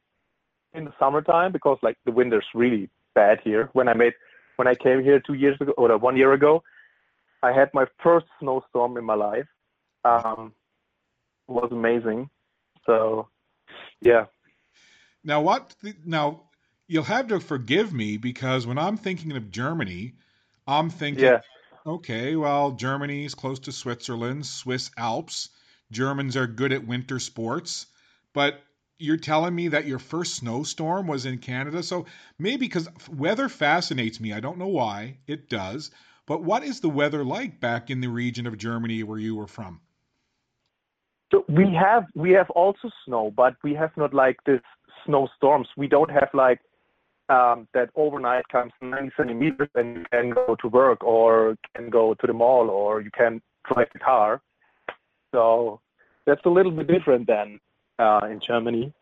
in 0.72 0.84
the 0.86 0.94
summertime 0.98 1.52
because 1.52 1.78
like 1.82 1.98
the 2.06 2.12
winter's 2.12 2.46
really 2.54 2.88
bad 3.14 3.40
here. 3.44 3.68
When 3.74 3.88
I 3.88 3.94
made 3.94 4.14
when 4.56 4.68
I 4.68 4.74
came 4.74 5.02
here 5.02 5.20
two 5.20 5.34
years 5.34 5.56
ago 5.60 5.72
or 5.76 5.96
one 5.98 6.16
year 6.16 6.32
ago, 6.32 6.62
I 7.42 7.52
had 7.52 7.68
my 7.74 7.86
first 8.02 8.26
snowstorm 8.38 8.96
in 8.96 9.04
my 9.04 9.18
life. 9.28 9.48
Um, 10.04 10.54
it 11.48 11.52
was 11.52 11.68
amazing. 11.72 12.30
So, 12.86 13.28
yeah. 14.00 14.26
Now 15.24 15.42
what? 15.42 15.74
Now 16.06 16.44
you'll 16.88 17.12
have 17.16 17.26
to 17.28 17.40
forgive 17.40 17.92
me 17.92 18.16
because 18.16 18.66
when 18.66 18.78
I'm 18.78 18.96
thinking 18.96 19.32
of 19.32 19.50
Germany, 19.50 20.14
I'm 20.70 20.88
thinking, 20.88 21.24
yeah. 21.24 21.40
okay, 21.84 22.36
well, 22.36 22.70
Germany's 22.70 23.34
close 23.34 23.58
to 23.60 23.72
Switzerland, 23.72 24.46
Swiss 24.46 24.90
Alps. 24.96 25.48
Germans 25.90 26.36
are 26.36 26.46
good 26.46 26.72
at 26.72 26.86
winter 26.86 27.18
sports, 27.18 27.86
but 28.32 28.60
you're 28.98 29.16
telling 29.16 29.54
me 29.54 29.68
that 29.68 29.86
your 29.86 29.98
first 29.98 30.36
snowstorm 30.36 31.08
was 31.08 31.26
in 31.26 31.38
Canada. 31.38 31.82
So 31.82 32.06
maybe 32.38 32.66
because 32.66 32.88
weather 33.10 33.48
fascinates 33.48 34.20
me. 34.20 34.32
I 34.32 34.40
don't 34.40 34.58
know 34.58 34.68
why 34.68 35.18
it 35.26 35.48
does. 35.48 35.90
But 36.26 36.44
what 36.44 36.62
is 36.62 36.78
the 36.78 36.88
weather 36.88 37.24
like 37.24 37.58
back 37.58 37.90
in 37.90 38.00
the 38.00 38.08
region 38.08 38.46
of 38.46 38.56
Germany 38.56 39.02
where 39.02 39.18
you 39.18 39.34
were 39.34 39.48
from? 39.48 39.80
So 41.32 41.44
we 41.48 41.74
have 41.74 42.04
we 42.14 42.30
have 42.32 42.50
also 42.50 42.90
snow, 43.04 43.32
but 43.36 43.56
we 43.64 43.74
have 43.74 43.90
not 43.96 44.14
like 44.14 44.36
this 44.44 44.60
snowstorms. 45.04 45.66
We 45.76 45.88
don't 45.88 46.10
have 46.10 46.28
like 46.32 46.60
that 47.30 47.90
overnight 47.94 48.44
comes 48.48 48.72
90 48.82 49.10
centimeters 49.16 49.68
and 49.74 49.98
you 49.98 50.04
can 50.10 50.30
go 50.30 50.56
to 50.60 50.68
work 50.68 51.04
or 51.04 51.56
can 51.76 51.88
go 51.88 52.14
to 52.14 52.26
the 52.26 52.32
mall 52.32 52.68
or 52.68 53.00
you 53.00 53.10
can 53.16 53.40
drive 53.72 53.88
the 53.92 54.00
car. 54.00 54.42
So 55.32 55.80
that's 56.26 56.40
a 56.44 56.48
little 56.48 56.72
bit 56.72 56.88
different 56.88 57.28
than 57.28 57.60
uh, 57.98 58.20
in 58.30 58.40
Germany. 58.44 58.92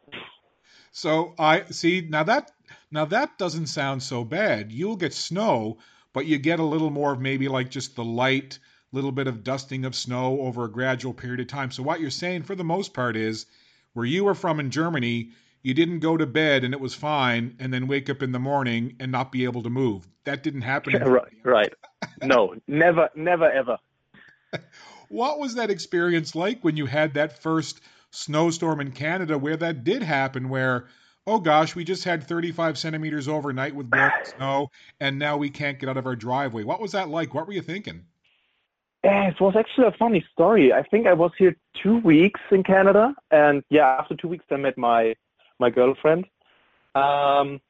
So 0.91 1.35
I 1.39 1.65
see 1.71 2.07
now 2.09 2.25
that 2.25 2.51
now 2.91 3.07
that 3.07 3.39
doesn't 3.39 3.69
sound 3.69 4.03
so 4.03 4.25
bad. 4.25 4.73
You'll 4.73 4.97
get 4.97 5.15
snow, 5.15 5.79
but 6.13 6.27
you 6.27 6.39
get 6.39 6.61
a 6.61 6.65
little 6.65 6.91
more 6.91 7.13
of 7.13 7.21
maybe 7.21 7.49
like 7.49 7.71
just 7.71 7.97
the 7.97 8.05
light 8.05 8.59
little 8.93 9.13
bit 9.13 9.27
of 9.27 9.45
dusting 9.45 9.85
of 9.85 9.95
snow 9.95 10.41
over 10.41 10.65
a 10.65 10.71
gradual 10.71 11.13
period 11.13 11.41
of 11.41 11.47
time. 11.47 11.71
So 11.71 11.83
what 11.83 12.01
you're 12.01 12.11
saying 12.11 12.45
for 12.45 12.55
the 12.55 12.65
most 12.65 12.95
part 12.95 13.17
is 13.17 13.47
Where 13.95 14.07
you 14.07 14.25
were 14.25 14.35
from 14.35 14.61
in 14.61 14.71
Germany, 14.71 15.31
you 15.63 15.75
didn't 15.75 16.01
go 16.01 16.17
to 16.17 16.27
bed 16.27 16.65
and 16.65 16.73
it 16.73 16.81
was 16.81 16.95
fine, 16.95 17.57
and 17.59 17.73
then 17.73 17.87
wake 17.87 18.09
up 18.09 18.23
in 18.23 18.33
the 18.33 18.39
morning 18.39 18.97
and 19.01 19.11
not 19.13 19.33
be 19.33 19.45
able 19.45 19.63
to 19.63 19.71
move. 19.71 20.07
That 20.25 20.43
didn't 20.43 20.63
happen. 20.63 20.93
Yeah, 20.93 20.99
right, 21.05 21.33
right. 21.45 21.75
No, 22.23 22.55
never, 22.67 23.09
never, 23.15 23.51
ever. 23.51 23.79
what 25.09 25.39
was 25.39 25.55
that 25.55 25.71
experience 25.71 26.35
like 26.35 26.63
when 26.63 26.77
you 26.77 26.87
had 26.87 27.15
that 27.15 27.43
first 27.43 27.81
snowstorm 28.11 28.81
in 28.81 28.93
Canada 28.93 29.39
where 29.39 29.57
that 29.57 29.85
did 29.85 30.03
happen? 30.03 30.49
Where 30.49 30.87
oh 31.29 31.39
gosh, 31.39 31.77
we 31.77 31.85
just 31.85 32.05
had 32.05 32.25
35 32.25 32.79
centimeters 32.79 33.29
overnight 33.29 33.75
with 33.75 33.91
snow, 34.37 34.71
and 34.99 35.19
now 35.19 35.37
we 35.37 35.51
can't 35.51 35.79
get 35.79 35.89
out 35.89 35.97
of 35.97 36.07
our 36.07 36.17
driveway. 36.17 36.65
What 36.65 36.81
was 36.81 36.93
that 36.93 37.09
like? 37.09 37.35
What 37.35 37.47
were 37.47 37.53
you 37.53 37.63
thinking? 37.63 38.05
Eh, 39.05 39.29
it 39.29 39.41
was 39.41 39.55
actually 39.57 39.87
a 39.87 39.97
funny 39.97 40.25
story. 40.33 40.73
I 40.73 40.83
think 40.83 41.07
I 41.07 41.13
was 41.13 41.31
here 41.39 41.55
two 41.81 41.99
weeks 41.99 42.41
in 42.51 42.65
Canada, 42.65 43.15
and 43.31 43.63
yeah, 43.71 43.97
after 44.01 44.17
two 44.17 44.29
weeks, 44.29 44.47
I 44.51 44.57
met 44.57 44.77
my 44.77 45.15
my 45.59 45.71
girlfriend, 45.71 46.27
um, 46.95 47.61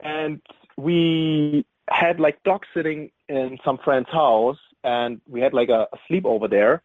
and 0.00 0.40
we 0.76 1.64
had 1.88 2.20
like 2.20 2.42
dog 2.42 2.64
sitting 2.74 3.10
in 3.28 3.58
some 3.64 3.78
friend's 3.78 4.10
house, 4.10 4.58
and 4.82 5.20
we 5.28 5.40
had 5.40 5.54
like 5.54 5.68
a, 5.68 5.88
a 5.92 5.98
sleepover 6.08 6.48
there. 6.48 6.82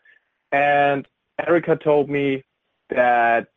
And 0.51 1.07
Erica 1.39 1.75
told 1.75 2.09
me 2.09 2.43
that 2.89 3.47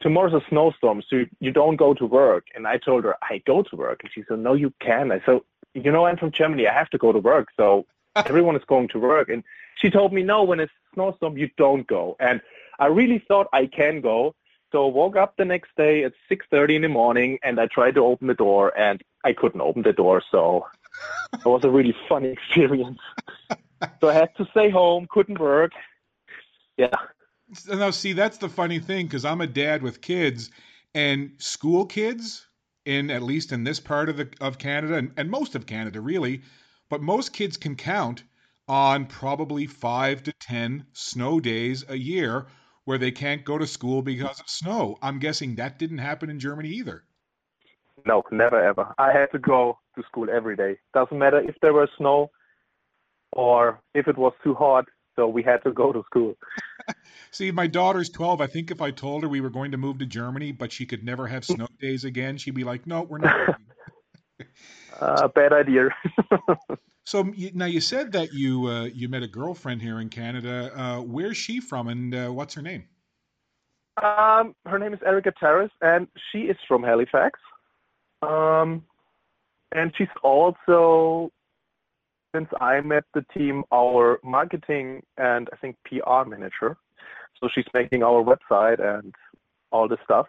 tomorrow's 0.00 0.34
a 0.34 0.46
snowstorm, 0.48 1.02
so 1.08 1.24
you 1.40 1.50
don't 1.50 1.76
go 1.76 1.94
to 1.94 2.06
work. 2.06 2.46
And 2.54 2.66
I 2.66 2.76
told 2.76 3.04
her, 3.04 3.16
I 3.22 3.42
go 3.46 3.62
to 3.62 3.76
work. 3.76 4.00
And 4.02 4.12
she 4.12 4.22
said, 4.28 4.38
No, 4.38 4.54
you 4.54 4.72
can't. 4.80 5.12
I 5.12 5.20
said, 5.24 5.40
You 5.74 5.90
know, 5.90 6.06
I'm 6.06 6.16
from 6.16 6.30
Germany. 6.30 6.66
I 6.66 6.74
have 6.74 6.90
to 6.90 6.98
go 6.98 7.12
to 7.12 7.18
work. 7.18 7.48
So 7.56 7.86
everyone 8.16 8.56
is 8.56 8.64
going 8.66 8.88
to 8.88 8.98
work. 8.98 9.28
And 9.28 9.42
she 9.76 9.90
told 9.90 10.12
me, 10.12 10.22
No, 10.22 10.44
when 10.44 10.60
it's 10.60 10.72
snowstorm, 10.92 11.38
you 11.38 11.50
don't 11.56 11.86
go. 11.86 12.16
And 12.20 12.40
I 12.78 12.86
really 12.86 13.24
thought 13.26 13.48
I 13.52 13.66
can 13.66 14.00
go. 14.00 14.34
So 14.74 14.88
woke 14.88 15.14
up 15.14 15.36
the 15.36 15.44
next 15.44 15.70
day 15.76 16.02
at 16.02 16.14
6:30 16.28 16.74
in 16.74 16.82
the 16.82 16.88
morning, 16.88 17.38
and 17.44 17.60
I 17.60 17.68
tried 17.68 17.94
to 17.94 18.00
open 18.00 18.26
the 18.26 18.34
door, 18.34 18.76
and 18.76 19.00
I 19.22 19.32
couldn't 19.32 19.60
open 19.60 19.82
the 19.82 19.92
door. 19.92 20.20
So 20.32 20.66
it 21.32 21.46
was 21.46 21.62
a 21.62 21.70
really 21.70 21.94
funny 22.08 22.30
experience. 22.30 22.98
so 24.00 24.08
I 24.08 24.14
had 24.14 24.34
to 24.36 24.44
stay 24.50 24.70
home, 24.70 25.06
couldn't 25.08 25.38
work. 25.38 25.70
Yeah. 26.76 26.88
Now, 27.68 27.90
see, 27.90 28.14
that's 28.14 28.38
the 28.38 28.48
funny 28.48 28.80
thing 28.80 29.06
because 29.06 29.24
I'm 29.24 29.40
a 29.40 29.46
dad 29.46 29.80
with 29.80 30.00
kids, 30.00 30.50
and 30.92 31.34
school 31.38 31.86
kids, 31.86 32.44
in 32.84 33.12
at 33.12 33.22
least 33.22 33.52
in 33.52 33.62
this 33.62 33.78
part 33.78 34.08
of 34.08 34.16
the 34.16 34.28
of 34.40 34.58
Canada 34.58 34.94
and, 34.94 35.12
and 35.16 35.30
most 35.30 35.54
of 35.54 35.66
Canada, 35.66 36.00
really, 36.00 36.42
but 36.88 37.00
most 37.00 37.32
kids 37.32 37.56
can 37.56 37.76
count 37.76 38.24
on 38.66 39.06
probably 39.06 39.68
five 39.68 40.24
to 40.24 40.32
ten 40.32 40.86
snow 40.94 41.38
days 41.38 41.84
a 41.88 41.96
year 41.96 42.48
where 42.84 42.98
they 42.98 43.10
can't 43.10 43.44
go 43.44 43.58
to 43.58 43.66
school 43.66 44.02
because 44.02 44.40
of 44.40 44.48
snow. 44.48 44.96
I'm 45.02 45.18
guessing 45.18 45.56
that 45.56 45.78
didn't 45.78 45.98
happen 45.98 46.30
in 46.30 46.38
Germany 46.38 46.70
either. 46.70 47.04
No, 48.06 48.22
never 48.30 48.62
ever. 48.62 48.94
I 48.98 49.12
had 49.12 49.30
to 49.32 49.38
go 49.38 49.78
to 49.96 50.02
school 50.02 50.28
every 50.30 50.56
day. 50.56 50.76
Doesn't 50.92 51.18
matter 51.18 51.40
if 51.40 51.54
there 51.62 51.72
was 51.72 51.88
snow 51.96 52.30
or 53.32 53.80
if 53.94 54.08
it 54.08 54.18
was 54.18 54.32
too 54.42 54.54
hot. 54.54 54.86
So 55.16 55.28
we 55.28 55.42
had 55.44 55.62
to 55.62 55.72
go 55.72 55.92
to 55.92 56.02
school. 56.06 56.34
See, 57.30 57.52
my 57.52 57.68
daughter's 57.68 58.10
12. 58.10 58.40
I 58.40 58.48
think 58.48 58.70
if 58.70 58.82
I 58.82 58.90
told 58.90 59.22
her 59.22 59.28
we 59.28 59.40
were 59.40 59.50
going 59.50 59.70
to 59.70 59.76
move 59.76 59.98
to 59.98 60.06
Germany, 60.06 60.50
but 60.50 60.72
she 60.72 60.86
could 60.86 61.04
never 61.04 61.28
have 61.28 61.44
snow 61.44 61.68
days 61.80 62.04
again, 62.04 62.36
she'd 62.36 62.54
be 62.54 62.64
like, 62.64 62.86
no, 62.86 63.02
we're 63.02 63.18
not. 63.18 63.60
uh, 65.00 65.28
bad 65.28 65.52
idea. 65.52 65.88
so 67.04 67.32
now 67.54 67.66
you 67.66 67.80
said 67.80 68.12
that 68.12 68.32
you 68.32 68.66
uh, 68.66 68.84
you 68.84 69.08
met 69.08 69.22
a 69.22 69.28
girlfriend 69.28 69.82
here 69.82 70.00
in 70.00 70.08
Canada. 70.08 70.70
Uh, 70.74 71.00
where's 71.00 71.36
she 71.36 71.60
from, 71.60 71.88
and 71.88 72.14
uh, 72.14 72.28
what's 72.28 72.54
her 72.54 72.62
name? 72.62 72.84
Um, 74.02 74.54
her 74.66 74.78
name 74.78 74.92
is 74.92 75.00
Erica 75.06 75.32
Terrace, 75.38 75.70
and 75.80 76.08
she 76.30 76.42
is 76.42 76.56
from 76.66 76.82
Halifax. 76.82 77.38
Um, 78.22 78.84
and 79.72 79.92
she's 79.96 80.08
also 80.22 81.30
since 82.34 82.48
I 82.60 82.80
met 82.80 83.04
the 83.14 83.24
team, 83.36 83.62
our 83.72 84.18
marketing 84.24 85.02
and 85.16 85.48
I 85.52 85.56
think 85.56 85.76
PR 85.84 86.28
manager. 86.28 86.76
So 87.40 87.48
she's 87.54 87.66
making 87.72 88.02
our 88.02 88.24
website 88.24 88.80
and 88.80 89.14
all 89.70 89.88
this 89.88 90.00
stuff. 90.04 90.26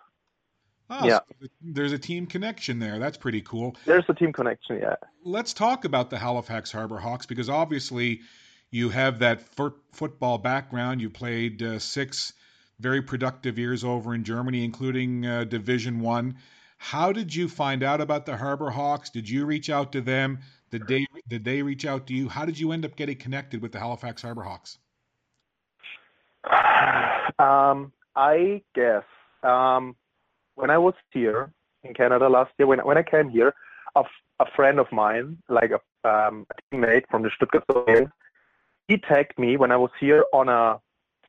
Oh, 0.90 1.08
yeah. 1.08 1.20
So 1.42 1.48
there's 1.62 1.94
a 1.94 1.98
team 1.98 2.28
connection 2.28 2.80
there. 2.80 3.00
That's 3.00 3.18
pretty 3.18 3.42
cool. 3.42 3.76
There's 3.86 4.04
a 4.08 4.14
team 4.14 4.34
connection, 4.34 4.78
yeah. 4.78 4.96
Let's 5.24 5.54
talk 5.54 5.86
about 5.86 6.10
the 6.10 6.18
Halifax 6.18 6.72
Harbour 6.72 7.00
Hawks 7.00 7.26
because 7.26 7.50
obviously 7.50 8.22
you 8.70 8.90
have 8.90 9.20
that 9.20 9.42
football 9.94 10.38
background. 10.38 11.02
You 11.02 11.10
played 11.10 11.64
uh, 11.64 11.80
six 11.80 12.34
very 12.80 13.02
productive 13.02 13.58
years 13.58 13.84
over 13.84 14.14
in 14.14 14.24
Germany, 14.24 14.64
including 14.64 15.26
uh, 15.26 15.44
Division 15.46 16.02
One. 16.02 16.38
How 16.78 17.12
did 17.12 17.34
you 17.34 17.48
find 17.48 17.84
out 17.84 18.02
about 18.02 18.26
the 18.26 18.38
Harbour 18.38 18.70
Hawks? 18.70 19.10
Did 19.10 19.30
you 19.30 19.46
reach 19.46 19.70
out 19.70 19.94
to 19.94 20.02
them? 20.02 20.40
Did 20.72 20.88
they 20.88 21.08
did 21.28 21.46
they 21.46 21.62
reach 21.62 21.86
out 21.86 22.08
to 22.08 22.14
you? 22.14 22.28
How 22.28 22.46
did 22.46 22.60
you 22.60 22.74
end 22.74 22.86
up 22.86 22.96
getting 22.96 23.16
connected 23.16 23.62
with 23.62 23.72
the 23.72 23.80
Halifax 23.80 24.22
Harbour 24.22 24.44
Hawks? 24.44 24.78
Um, 27.40 27.92
I 28.16 28.62
guess 28.76 29.04
um, 29.42 29.96
when 30.56 30.70
I 30.70 30.78
was 30.78 30.94
here 31.12 31.52
in 31.84 31.94
Canada 31.94 32.28
last 32.30 32.52
year, 32.58 32.68
when 32.68 32.80
when 32.80 32.98
I 32.98 33.04
came 33.04 33.30
here, 33.30 33.54
a, 33.96 34.04
friend 34.56 34.80
of 34.80 34.92
mine, 34.92 35.38
like 35.48 35.72
a, 35.72 36.10
um, 36.10 36.46
a 36.52 36.76
teammate 36.76 37.04
from 37.10 37.24
the 37.24 37.32
Stuttgart 37.36 37.64
Soil, 37.72 38.08
he 38.88 38.98
tagged 38.98 39.38
me 39.40 39.56
when 39.58 39.72
I 39.72 39.78
was 39.78 39.92
here 40.00 40.26
on 40.34 40.50
a 40.50 40.80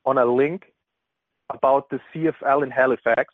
on 0.04 0.18
a 0.18 0.24
link 0.24 0.64
about 1.50 1.88
the 1.90 2.00
CFL 2.08 2.62
in 2.64 2.70
Halifax, 2.70 3.32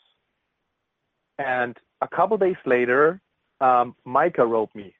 and 1.38 1.76
a 2.00 2.08
couple 2.08 2.36
days 2.36 2.62
later, 2.66 3.20
um, 3.60 3.94
Micah 4.04 4.46
wrote 4.46 4.74
me 4.74 4.94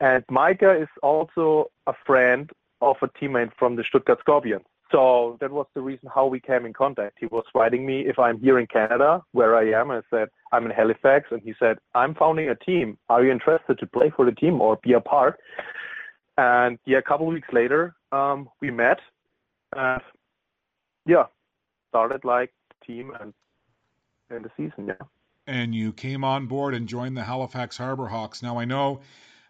and 0.00 0.24
Micah 0.30 0.80
is 0.80 0.88
also 1.02 1.70
a 1.86 1.92
friend 2.06 2.50
of 2.80 2.96
a 3.02 3.08
teammate 3.08 3.52
from 3.58 3.76
the 3.76 3.84
Stuttgart 3.84 4.18
Scorpions. 4.20 4.64
So 4.92 5.38
that 5.40 5.52
was 5.52 5.66
the 5.74 5.80
reason 5.80 6.08
how 6.12 6.26
we 6.26 6.40
came 6.40 6.66
in 6.66 6.72
contact. 6.72 7.18
He 7.20 7.26
was 7.26 7.44
writing 7.54 7.86
me 7.86 8.00
if 8.08 8.18
I'm 8.18 8.40
here 8.40 8.58
in 8.58 8.66
Canada, 8.66 9.22
where 9.32 9.56
I 9.56 9.70
am. 9.80 9.90
I 9.90 10.00
said, 10.10 10.28
I'm 10.52 10.64
in 10.64 10.72
Halifax. 10.72 11.26
And 11.30 11.40
he 11.42 11.54
said, 11.60 11.78
I'm 11.94 12.14
founding 12.14 12.48
a 12.48 12.56
team. 12.56 12.98
Are 13.08 13.24
you 13.24 13.30
interested 13.30 13.78
to 13.78 13.86
play 13.86 14.12
for 14.14 14.24
the 14.24 14.32
team 14.32 14.60
or 14.60 14.78
be 14.82 14.94
a 14.94 15.00
part? 15.00 15.38
And 16.36 16.78
yeah, 16.86 16.98
a 16.98 17.02
couple 17.02 17.28
of 17.28 17.34
weeks 17.34 17.48
later, 17.52 17.94
um, 18.10 18.48
we 18.60 18.70
met. 18.70 18.98
And 19.76 20.02
yeah, 21.06 21.26
started 21.90 22.24
like 22.24 22.52
team 22.84 23.12
and 23.20 23.32
in 24.30 24.42
the 24.42 24.50
season, 24.56 24.86
yeah. 24.88 25.06
And 25.46 25.74
you 25.74 25.92
came 25.92 26.24
on 26.24 26.46
board 26.46 26.74
and 26.74 26.86
joined 26.88 27.16
the 27.16 27.24
Halifax 27.24 27.76
Harbour 27.76 28.06
Hawks. 28.06 28.42
Now 28.42 28.58
I 28.58 28.64
know 28.64 29.00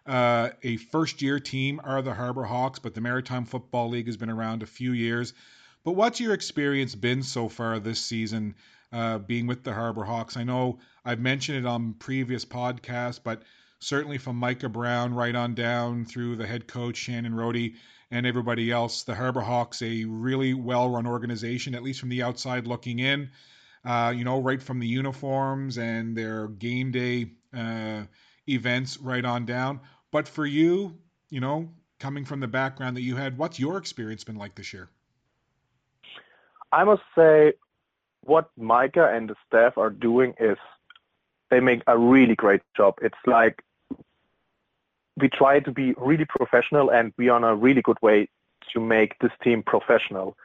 uh, 0.05 0.49
a 0.63 0.77
first 0.77 1.21
year 1.21 1.39
team 1.39 1.79
are 1.83 2.01
the 2.01 2.13
Harbour 2.13 2.43
Hawks, 2.43 2.79
but 2.79 2.93
the 2.93 3.01
Maritime 3.01 3.45
Football 3.45 3.89
League 3.89 4.07
has 4.07 4.17
been 4.17 4.29
around 4.29 4.63
a 4.63 4.67
few 4.67 4.91
years. 4.91 5.33
But 5.83 5.93
what's 5.93 6.19
your 6.19 6.33
experience 6.33 6.95
been 6.95 7.23
so 7.23 7.49
far 7.49 7.79
this 7.79 7.99
season 7.99 8.55
uh, 8.91 9.19
being 9.19 9.47
with 9.47 9.63
the 9.63 9.73
Harbour 9.73 10.03
Hawks? 10.03 10.37
I 10.37 10.43
know 10.43 10.79
I've 11.05 11.19
mentioned 11.19 11.59
it 11.59 11.65
on 11.67 11.93
previous 11.93 12.45
podcasts, 12.45 13.19
but 13.23 13.43
certainly 13.79 14.17
from 14.17 14.35
Micah 14.35 14.69
Brown 14.69 15.13
right 15.13 15.35
on 15.35 15.55
down 15.55 16.05
through 16.05 16.35
the 16.35 16.45
head 16.47 16.67
coach 16.67 16.97
Shannon 16.97 17.33
Rody 17.35 17.75
and 18.11 18.25
everybody 18.25 18.71
else, 18.71 19.03
the 19.03 19.15
Harbour 19.15 19.41
Hawks 19.41 19.81
a 19.81 20.05
really 20.05 20.53
well-run 20.53 21.07
organization, 21.07 21.73
at 21.73 21.83
least 21.83 21.99
from 21.99 22.09
the 22.09 22.23
outside 22.23 22.67
looking 22.67 22.99
in. 22.99 23.31
Uh, 23.83 24.13
you 24.15 24.23
know, 24.23 24.39
right 24.39 24.61
from 24.61 24.79
the 24.79 24.87
uniforms 24.87 25.79
and 25.79 26.15
their 26.15 26.47
game 26.47 26.91
day 26.91 27.31
uh, 27.55 28.03
events 28.53 28.97
right 28.99 29.23
on 29.23 29.45
down. 29.45 29.79
But 30.11 30.27
for 30.27 30.45
you, 30.45 30.97
you 31.29 31.39
know, 31.39 31.69
coming 31.99 32.25
from 32.25 32.39
the 32.39 32.47
background 32.47 32.97
that 32.97 33.01
you 33.01 33.15
had, 33.15 33.37
what's 33.37 33.59
your 33.59 33.77
experience 33.77 34.23
been 34.23 34.37
like 34.37 34.55
this 34.55 34.73
year? 34.73 34.89
I 36.71 36.83
must 36.83 37.03
say, 37.15 37.53
what 38.23 38.49
Micah 38.57 39.09
and 39.11 39.29
the 39.29 39.35
staff 39.47 39.77
are 39.77 39.89
doing 39.89 40.33
is 40.39 40.57
they 41.49 41.59
make 41.59 41.81
a 41.87 41.97
really 41.97 42.35
great 42.35 42.61
job. 42.77 42.95
It's 43.01 43.17
like 43.25 43.63
we 45.17 45.27
try 45.29 45.59
to 45.59 45.71
be 45.71 45.93
really 45.97 46.25
professional 46.25 46.89
and 46.89 47.13
we 47.17 47.29
are 47.29 47.35
on 47.35 47.43
a 47.43 47.55
really 47.55 47.81
good 47.81 48.01
way 48.01 48.29
to 48.73 48.79
make 48.79 49.17
this 49.19 49.31
team 49.43 49.63
professional. 49.63 50.37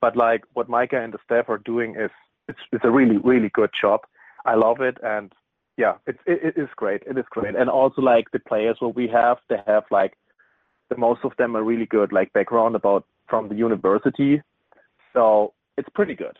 But 0.00 0.16
like 0.16 0.44
what 0.54 0.68
Micah 0.68 1.00
and 1.00 1.12
the 1.12 1.18
staff 1.24 1.48
are 1.48 1.58
doing 1.58 1.96
is 1.96 2.10
it's, 2.48 2.58
it's 2.72 2.84
a 2.84 2.90
really, 2.90 3.18
really 3.18 3.50
good 3.50 3.70
job. 3.78 4.00
I 4.44 4.54
love 4.54 4.80
it 4.80 4.98
and 5.02 5.32
yeah, 5.78 5.94
it's 6.06 6.18
it, 6.26 6.56
it 6.56 6.60
is 6.60 6.68
great. 6.76 7.02
It 7.06 7.16
is 7.16 7.24
great, 7.30 7.54
and 7.54 7.70
also 7.70 8.02
like 8.02 8.30
the 8.32 8.40
players 8.40 8.76
what 8.80 8.96
we 8.96 9.08
have, 9.08 9.38
they 9.48 9.60
have 9.66 9.84
like 9.90 10.18
the 10.90 10.96
most 10.96 11.20
of 11.24 11.32
them 11.38 11.56
are 11.56 11.62
really 11.62 11.86
good, 11.86 12.12
like 12.12 12.32
background 12.32 12.74
about 12.74 13.06
from 13.28 13.48
the 13.48 13.54
university, 13.54 14.42
so 15.14 15.54
it's 15.76 15.88
pretty 15.94 16.16
good. 16.16 16.36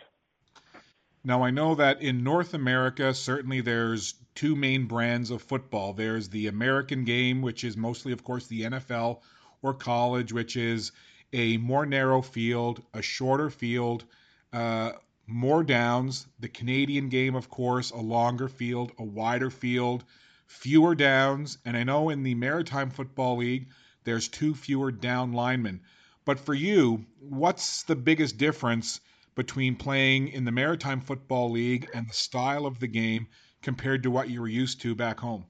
Now 1.23 1.45
I 1.45 1.51
know 1.51 1.77
that 1.77 2.03
in 2.03 2.25
North 2.25 2.53
America, 2.53 3.15
certainly 3.15 3.61
there's 3.61 4.15
two 4.35 4.57
main 4.57 4.87
brands 4.87 5.31
of 5.31 5.41
football. 5.41 5.93
There's 5.93 6.29
the 6.31 6.49
American 6.49 7.05
game, 7.05 7.41
which 7.41 7.63
is 7.63 7.77
mostly, 7.77 8.13
of 8.13 8.25
course, 8.25 8.49
the 8.49 8.63
NFL 8.63 9.21
or 9.63 9.75
college, 9.75 10.33
which 10.33 10.57
is 10.57 10.91
a 11.33 11.59
more 11.59 11.87
narrow 11.87 12.23
field, 12.23 12.83
a 12.93 13.03
shorter 13.03 13.51
field. 13.51 14.05
Uh, 14.53 14.93
more 15.29 15.63
downs, 15.63 16.27
the 16.41 16.49
Canadian 16.49 17.09
game, 17.09 17.35
of 17.35 17.51
course, 17.51 17.91
a 17.91 17.99
longer 17.99 18.49
field, 18.49 18.93
a 18.99 19.05
wider 19.05 19.51
field, 19.51 20.05
fewer 20.47 20.95
downs. 20.95 21.59
And 21.65 21.77
I 21.77 21.85
know 21.85 22.09
in 22.09 22.23
the 22.23 22.35
Maritime 22.35 22.91
Football 22.91 23.37
League, 23.37 23.69
there's 24.05 24.29
two 24.29 24.55
fewer 24.55 24.91
down 24.91 25.33
linemen. 25.33 25.83
But 26.25 26.41
for 26.41 26.55
you, 26.55 27.05
what's 27.21 27.83
the 27.85 27.97
biggest 27.97 28.39
difference 28.39 29.01
between 29.35 29.77
playing 29.77 30.29
in 30.29 30.45
the 30.45 30.53
Maritime 30.53 31.01
Football 31.01 31.51
League 31.51 31.89
and 31.95 32.09
the 32.09 32.15
style 32.15 32.67
of 32.67 32.81
the 32.81 32.89
game 32.89 33.29
compared 33.63 34.03
to 34.03 34.11
what 34.11 34.29
you 34.29 34.41
were 34.41 34.49
used 34.49 34.81
to 34.83 34.95
back 34.95 35.21
home? 35.21 35.45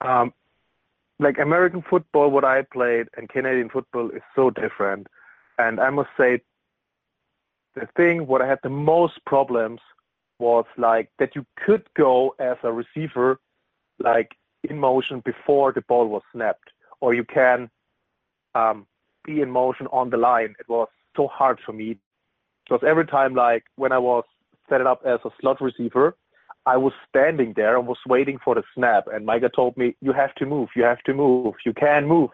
Um, 0.00 0.32
like 1.18 1.38
American 1.38 1.82
football, 1.88 2.30
what 2.30 2.44
I 2.44 2.62
played, 2.62 3.06
and 3.16 3.28
Canadian 3.28 3.68
football 3.68 4.10
is 4.10 4.22
so 4.34 4.50
different. 4.50 5.06
And 5.58 5.78
I 5.78 5.90
must 5.90 6.10
say, 6.18 6.40
the 7.74 7.88
thing 7.96 8.26
what 8.26 8.42
I 8.42 8.46
had 8.46 8.60
the 8.62 8.70
most 8.70 9.24
problems 9.26 9.80
was 10.38 10.64
like 10.76 11.10
that 11.18 11.34
you 11.34 11.44
could 11.56 11.86
go 11.96 12.34
as 12.38 12.56
a 12.62 12.72
receiver, 12.72 13.40
like 13.98 14.32
in 14.64 14.78
motion 14.78 15.20
before 15.24 15.72
the 15.72 15.82
ball 15.82 16.08
was 16.08 16.22
snapped, 16.32 16.70
or 17.00 17.14
you 17.14 17.24
can 17.24 17.70
um, 18.54 18.86
be 19.24 19.40
in 19.40 19.50
motion 19.50 19.86
on 19.92 20.10
the 20.10 20.16
line. 20.16 20.54
It 20.58 20.68
was 20.68 20.88
so 21.16 21.28
hard 21.28 21.60
for 21.64 21.72
me 21.72 21.98
because 22.64 22.82
every 22.86 23.06
time, 23.06 23.34
like 23.34 23.64
when 23.76 23.92
I 23.92 23.98
was 23.98 24.24
set 24.68 24.86
up 24.86 25.02
as 25.04 25.20
a 25.24 25.30
slot 25.40 25.60
receiver, 25.60 26.16
I 26.66 26.76
was 26.76 26.92
standing 27.08 27.52
there 27.54 27.76
and 27.76 27.86
was 27.86 27.98
waiting 28.06 28.38
for 28.42 28.54
the 28.54 28.62
snap. 28.74 29.04
And 29.12 29.26
Micah 29.26 29.50
told 29.54 29.76
me, 29.76 29.96
"You 30.00 30.12
have 30.12 30.34
to 30.36 30.46
move. 30.46 30.70
You 30.74 30.84
have 30.84 31.02
to 31.02 31.14
move. 31.14 31.54
You 31.64 31.74
can 31.74 32.06
move." 32.06 32.30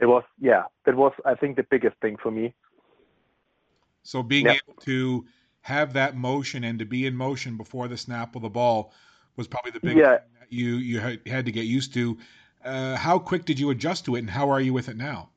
It 0.00 0.06
was, 0.06 0.24
yeah, 0.40 0.64
that 0.84 0.96
was, 0.96 1.12
I 1.24 1.34
think, 1.34 1.56
the 1.56 1.66
biggest 1.70 1.96
thing 2.02 2.16
for 2.22 2.30
me. 2.30 2.54
So 4.04 4.22
being 4.22 4.46
yep. 4.46 4.60
able 4.66 4.80
to 4.82 5.26
have 5.62 5.94
that 5.94 6.16
motion 6.16 6.62
and 6.62 6.78
to 6.78 6.84
be 6.84 7.06
in 7.06 7.16
motion 7.16 7.56
before 7.56 7.88
the 7.88 7.96
snap 7.96 8.36
of 8.36 8.42
the 8.42 8.50
ball 8.50 8.92
was 9.36 9.48
probably 9.48 9.72
the 9.72 9.80
biggest 9.80 9.98
yeah. 9.98 10.18
thing 10.18 10.28
that 10.38 10.52
you 10.52 10.76
you 10.76 11.00
had 11.00 11.46
to 11.46 11.52
get 11.52 11.64
used 11.64 11.94
to. 11.94 12.18
Uh, 12.64 12.96
how 12.96 13.18
quick 13.18 13.44
did 13.44 13.58
you 13.58 13.70
adjust 13.70 14.04
to 14.04 14.16
it, 14.16 14.20
and 14.20 14.30
how 14.30 14.50
are 14.50 14.60
you 14.60 14.72
with 14.72 14.88
it 14.88 14.96
now? 14.96 15.30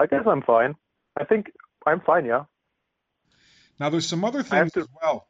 I 0.00 0.06
guess 0.06 0.22
I'm 0.26 0.42
fine. 0.42 0.74
I 1.18 1.24
think 1.24 1.52
I'm 1.86 2.00
fine. 2.00 2.24
Yeah. 2.24 2.44
Now 3.78 3.90
there's 3.90 4.06
some 4.06 4.24
other 4.24 4.42
things 4.42 4.72
to... 4.72 4.80
as 4.80 4.88
well. 5.02 5.28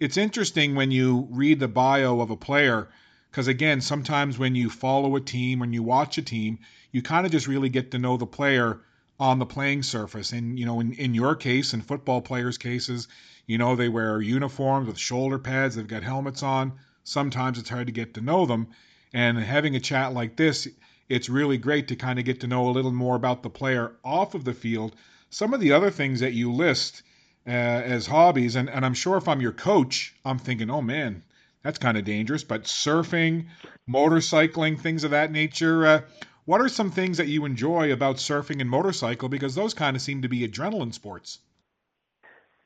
It's 0.00 0.16
interesting 0.16 0.74
when 0.74 0.90
you 0.90 1.28
read 1.30 1.60
the 1.60 1.68
bio 1.68 2.20
of 2.20 2.30
a 2.30 2.36
player 2.36 2.88
because 3.30 3.48
again, 3.48 3.80
sometimes 3.80 4.38
when 4.38 4.54
you 4.54 4.70
follow 4.70 5.16
a 5.16 5.20
team, 5.20 5.60
when 5.60 5.72
you 5.72 5.82
watch 5.82 6.18
a 6.18 6.22
team, 6.22 6.58
you 6.92 7.02
kind 7.02 7.26
of 7.26 7.32
just 7.32 7.48
really 7.48 7.68
get 7.68 7.92
to 7.92 7.98
know 7.98 8.16
the 8.16 8.26
player 8.26 8.80
on 9.18 9.38
the 9.38 9.46
playing 9.46 9.82
surface. 9.82 10.32
And 10.32 10.58
you 10.58 10.66
know, 10.66 10.80
in, 10.80 10.92
in 10.94 11.14
your 11.14 11.36
case, 11.36 11.74
in 11.74 11.82
football 11.82 12.20
players' 12.20 12.58
cases, 12.58 13.08
you 13.46 13.58
know 13.58 13.76
they 13.76 13.88
wear 13.88 14.20
uniforms 14.20 14.86
with 14.86 14.98
shoulder 14.98 15.38
pads, 15.38 15.76
they've 15.76 15.86
got 15.86 16.02
helmets 16.02 16.42
on. 16.42 16.72
Sometimes 17.04 17.58
it's 17.58 17.68
hard 17.68 17.86
to 17.86 17.92
get 17.92 18.14
to 18.14 18.20
know 18.20 18.46
them. 18.46 18.68
And 19.12 19.38
having 19.38 19.76
a 19.76 19.80
chat 19.80 20.14
like 20.14 20.36
this, 20.36 20.66
it's 21.08 21.28
really 21.28 21.58
great 21.58 21.88
to 21.88 21.96
kind 21.96 22.18
of 22.18 22.24
get 22.24 22.40
to 22.40 22.46
know 22.46 22.68
a 22.68 22.72
little 22.72 22.92
more 22.92 23.14
about 23.14 23.42
the 23.42 23.50
player 23.50 23.92
off 24.02 24.34
of 24.34 24.44
the 24.44 24.54
field. 24.54 24.94
Some 25.30 25.52
of 25.52 25.60
the 25.60 25.72
other 25.72 25.90
things 25.90 26.20
that 26.20 26.32
you 26.32 26.52
list 26.52 27.02
uh, 27.46 27.50
as 27.50 28.06
hobbies, 28.06 28.56
and, 28.56 28.70
and 28.70 28.84
I'm 28.84 28.94
sure 28.94 29.16
if 29.16 29.28
I'm 29.28 29.40
your 29.40 29.52
coach, 29.52 30.14
I'm 30.24 30.38
thinking, 30.38 30.70
oh 30.70 30.80
man, 30.80 31.22
that's 31.62 31.78
kind 31.78 31.98
of 31.98 32.04
dangerous. 32.04 32.42
But 32.42 32.64
surfing, 32.64 33.46
motorcycling, 33.88 34.80
things 34.80 35.04
of 35.04 35.10
that 35.10 35.30
nature. 35.30 35.86
Uh, 35.86 36.00
what 36.44 36.60
are 36.60 36.68
some 36.68 36.90
things 36.90 37.18
that 37.18 37.28
you 37.28 37.44
enjoy 37.44 37.92
about 37.92 38.16
surfing 38.16 38.60
and 38.60 38.68
motorcycle? 38.68 39.28
Because 39.28 39.54
those 39.54 39.74
kind 39.74 39.96
of 39.96 40.02
seem 40.02 40.22
to 40.22 40.28
be 40.28 40.46
adrenaline 40.46 40.92
sports. 40.92 41.38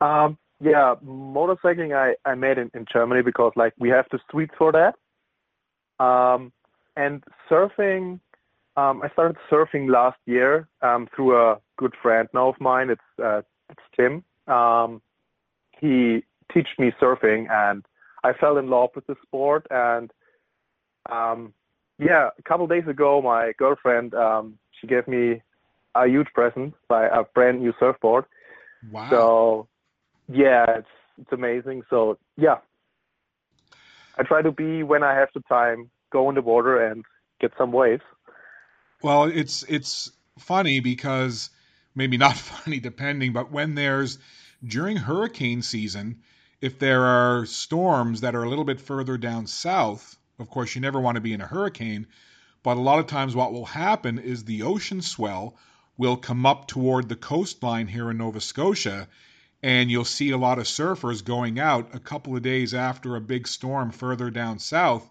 Um, 0.01 0.37
yeah, 0.61 0.95
motorcycling 1.05 1.95
I, 1.95 2.15
I 2.29 2.35
made 2.35 2.57
in, 2.57 2.69
in 2.73 2.85
Germany 2.91 3.21
because 3.21 3.53
like 3.55 3.73
we 3.79 3.89
have 3.89 4.05
the 4.11 4.19
streets 4.27 4.53
for 4.57 4.71
that. 4.73 4.95
Um, 6.03 6.51
and 6.95 7.23
surfing, 7.49 8.19
um, 8.75 9.01
I 9.01 9.09
started 9.13 9.37
surfing 9.49 9.89
last 9.89 10.17
year 10.25 10.67
um, 10.81 11.07
through 11.15 11.37
a 11.37 11.59
good 11.77 11.93
friend 12.01 12.27
now 12.33 12.49
of 12.49 12.59
mine. 12.59 12.89
It's 12.89 13.01
uh, 13.23 13.41
it's 13.69 13.81
Tim. 13.95 14.23
Um, 14.53 15.01
he 15.79 16.23
taught 16.53 16.67
me 16.77 16.91
surfing, 17.01 17.49
and 17.49 17.85
I 18.23 18.33
fell 18.33 18.57
in 18.57 18.69
love 18.69 18.89
with 18.95 19.07
the 19.07 19.15
sport. 19.25 19.65
And 19.69 20.11
um, 21.09 21.53
yeah, 21.99 22.29
a 22.37 22.41
couple 22.43 22.65
days 22.67 22.87
ago, 22.87 23.21
my 23.21 23.51
girlfriend 23.57 24.13
um, 24.13 24.57
she 24.79 24.87
gave 24.87 25.07
me 25.07 25.41
a 25.95 26.07
huge 26.07 26.27
present 26.33 26.73
by 26.87 27.05
a 27.07 27.23
brand 27.23 27.61
new 27.61 27.73
surfboard. 27.79 28.25
Wow. 28.91 29.09
So 29.09 29.67
yeah, 30.31 30.65
it's 30.77 30.87
it's 31.19 31.31
amazing. 31.31 31.83
So 31.89 32.17
yeah, 32.37 32.57
I 34.17 34.23
try 34.23 34.41
to 34.41 34.51
be 34.51 34.83
when 34.83 35.03
I 35.03 35.13
have 35.13 35.29
the 35.33 35.41
time, 35.41 35.89
go 36.11 36.29
in 36.29 36.35
the 36.35 36.41
water 36.41 36.83
and 36.83 37.03
get 37.41 37.51
some 37.57 37.71
waves. 37.71 38.03
Well, 39.01 39.25
it's 39.25 39.63
it's 39.63 40.11
funny 40.37 40.79
because 40.79 41.49
maybe 41.95 42.17
not 42.17 42.37
funny 42.37 42.79
depending, 42.79 43.33
but 43.33 43.51
when 43.51 43.75
there's 43.75 44.19
during 44.65 44.97
hurricane 44.97 45.61
season, 45.61 46.21
if 46.61 46.79
there 46.79 47.03
are 47.03 47.45
storms 47.45 48.21
that 48.21 48.35
are 48.35 48.43
a 48.43 48.49
little 48.49 48.65
bit 48.65 48.79
further 48.79 49.17
down 49.17 49.47
south, 49.47 50.17
of 50.39 50.49
course, 50.49 50.73
you 50.73 50.81
never 50.81 50.99
want 50.99 51.15
to 51.15 51.21
be 51.21 51.33
in 51.33 51.41
a 51.41 51.47
hurricane, 51.47 52.07
but 52.63 52.77
a 52.77 52.81
lot 52.81 52.99
of 52.99 53.07
times 53.07 53.35
what 53.35 53.51
will 53.51 53.65
happen 53.65 54.17
is 54.17 54.43
the 54.43 54.63
ocean 54.63 55.01
swell 55.01 55.57
will 55.97 56.15
come 56.15 56.45
up 56.45 56.65
toward 56.65 57.09
the 57.09 57.15
coastline 57.15 57.87
here 57.87 58.09
in 58.09 58.17
Nova 58.17 58.39
Scotia, 58.39 59.09
and 59.61 59.91
you'll 59.91 60.05
see 60.05 60.29
a 60.31 60.37
lot 60.37 60.57
of 60.57 60.65
surfers 60.65 61.23
going 61.23 61.59
out 61.59 61.93
a 61.93 61.99
couple 61.99 62.35
of 62.35 62.41
days 62.41 62.73
after 62.73 63.15
a 63.15 63.21
big 63.21 63.47
storm 63.47 63.91
further 63.91 64.29
down 64.29 64.59
south, 64.59 65.09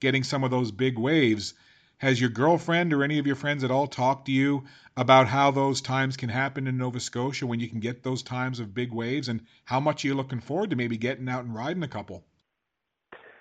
getting 0.00 0.24
some 0.24 0.44
of 0.44 0.50
those 0.50 0.70
big 0.70 0.98
waves. 0.98 1.52
Has 1.98 2.18
your 2.18 2.30
girlfriend 2.30 2.94
or 2.94 3.04
any 3.04 3.18
of 3.18 3.26
your 3.26 3.36
friends 3.36 3.62
at 3.62 3.70
all 3.70 3.86
talked 3.86 4.24
to 4.26 4.32
you 4.32 4.64
about 4.96 5.28
how 5.28 5.50
those 5.50 5.82
times 5.82 6.16
can 6.16 6.30
happen 6.30 6.66
in 6.66 6.78
Nova 6.78 7.00
Scotia 7.00 7.46
when 7.46 7.60
you 7.60 7.68
can 7.68 7.80
get 7.80 8.02
those 8.02 8.22
times 8.22 8.60
of 8.60 8.72
big 8.72 8.90
waves 8.90 9.28
and 9.28 9.44
how 9.64 9.80
much 9.80 10.02
are 10.02 10.08
you 10.08 10.14
looking 10.14 10.40
forward 10.40 10.70
to 10.70 10.76
maybe 10.76 10.96
getting 10.96 11.28
out 11.28 11.44
and 11.44 11.54
riding 11.54 11.82
a 11.82 11.88
couple? 11.88 12.24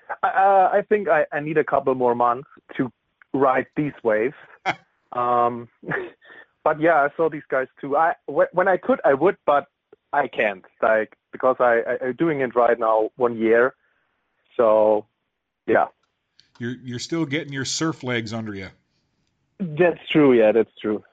Uh, 0.09 0.69
I 0.71 0.83
think 0.87 1.07
I, 1.07 1.25
I, 1.31 1.39
need 1.39 1.57
a 1.57 1.63
couple 1.63 1.93
more 1.93 2.15
months 2.15 2.49
to 2.77 2.91
ride 3.33 3.67
these 3.75 3.93
waves. 4.03 4.33
um, 5.13 5.69
but 6.63 6.79
yeah, 6.79 6.95
I 6.95 7.09
saw 7.15 7.29
these 7.29 7.43
guys 7.49 7.67
too. 7.79 7.95
I 7.95 8.13
when 8.27 8.67
I 8.67 8.77
could, 8.77 8.99
I 9.05 9.13
would, 9.13 9.37
but 9.45 9.67
I 10.11 10.27
can't. 10.27 10.65
Like 10.81 11.15
because 11.31 11.57
I, 11.59 11.81
I 11.87 12.07
am 12.07 12.15
doing 12.15 12.41
it 12.41 12.55
right 12.55 12.79
now 12.79 13.11
one 13.15 13.37
year. 13.37 13.75
So 14.57 15.05
yeah. 15.67 15.87
You're 16.57 16.75
you're 16.83 16.99
still 16.99 17.25
getting 17.25 17.53
your 17.53 17.65
surf 17.65 18.03
legs 18.03 18.33
under 18.33 18.53
you. 18.53 18.69
That's 19.59 19.99
true. 20.11 20.33
Yeah, 20.33 20.51
that's 20.51 20.75
true. 20.81 21.03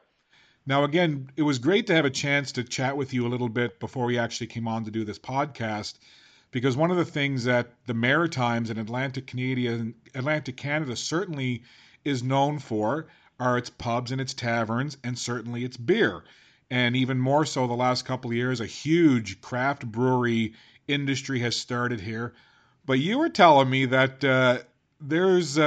Now, 0.68 0.82
again, 0.82 1.30
it 1.36 1.42
was 1.42 1.60
great 1.60 1.86
to 1.88 1.94
have 1.94 2.04
a 2.04 2.10
chance 2.10 2.52
to 2.52 2.64
chat 2.64 2.96
with 2.96 3.14
you 3.14 3.24
a 3.26 3.28
little 3.28 3.48
bit 3.48 3.78
before 3.78 4.06
we 4.06 4.18
actually 4.18 4.48
came 4.48 4.66
on 4.66 4.84
to 4.84 4.90
do 4.90 5.04
this 5.04 5.18
podcast 5.18 5.94
because 6.56 6.74
one 6.74 6.90
of 6.90 6.96
the 6.96 7.04
things 7.04 7.44
that 7.44 7.66
the 7.84 7.92
Maritimes 7.92 8.70
and 8.70 8.78
Atlantic 8.78 9.26
Canada, 9.26 9.92
Atlantic 10.14 10.56
Canada 10.56 10.96
certainly 10.96 11.62
is 12.02 12.22
known 12.22 12.58
for 12.58 13.08
are 13.38 13.58
its 13.58 13.68
pubs 13.68 14.10
and 14.10 14.22
its 14.22 14.32
taverns, 14.32 14.96
and 15.04 15.18
certainly 15.18 15.64
its 15.64 15.76
beer. 15.76 16.24
And 16.70 16.96
even 16.96 17.18
more 17.18 17.44
so, 17.44 17.66
the 17.66 17.74
last 17.74 18.06
couple 18.06 18.30
of 18.30 18.38
years, 18.38 18.62
a 18.62 18.64
huge 18.64 19.42
craft 19.42 19.84
brewery 19.84 20.54
industry 20.88 21.40
has 21.40 21.56
started 21.56 22.00
here. 22.00 22.32
But 22.86 23.00
you 23.00 23.18
were 23.18 23.28
telling 23.28 23.68
me 23.68 23.84
that 23.84 24.24
uh, 24.24 24.60
there's 24.98 25.58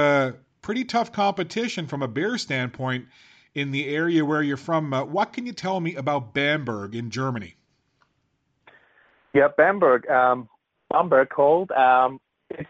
pretty 0.60 0.86
tough 0.86 1.12
competition 1.12 1.86
from 1.86 2.02
a 2.02 2.08
beer 2.08 2.36
standpoint 2.36 3.06
in 3.54 3.70
the 3.70 3.86
area 3.86 4.24
where 4.24 4.42
you're 4.42 4.56
from. 4.56 4.92
Uh, 4.92 5.04
what 5.04 5.34
can 5.34 5.46
you 5.46 5.52
tell 5.52 5.78
me 5.78 5.94
about 5.94 6.34
Bamberg 6.34 6.96
in 6.96 7.10
Germany? 7.10 7.54
Yeah, 9.32 9.46
Bamberg. 9.56 10.10
Um, 10.10 10.48
Bamberg 10.90 11.28
called. 11.30 11.70
Um, 11.72 12.20
it's 12.50 12.68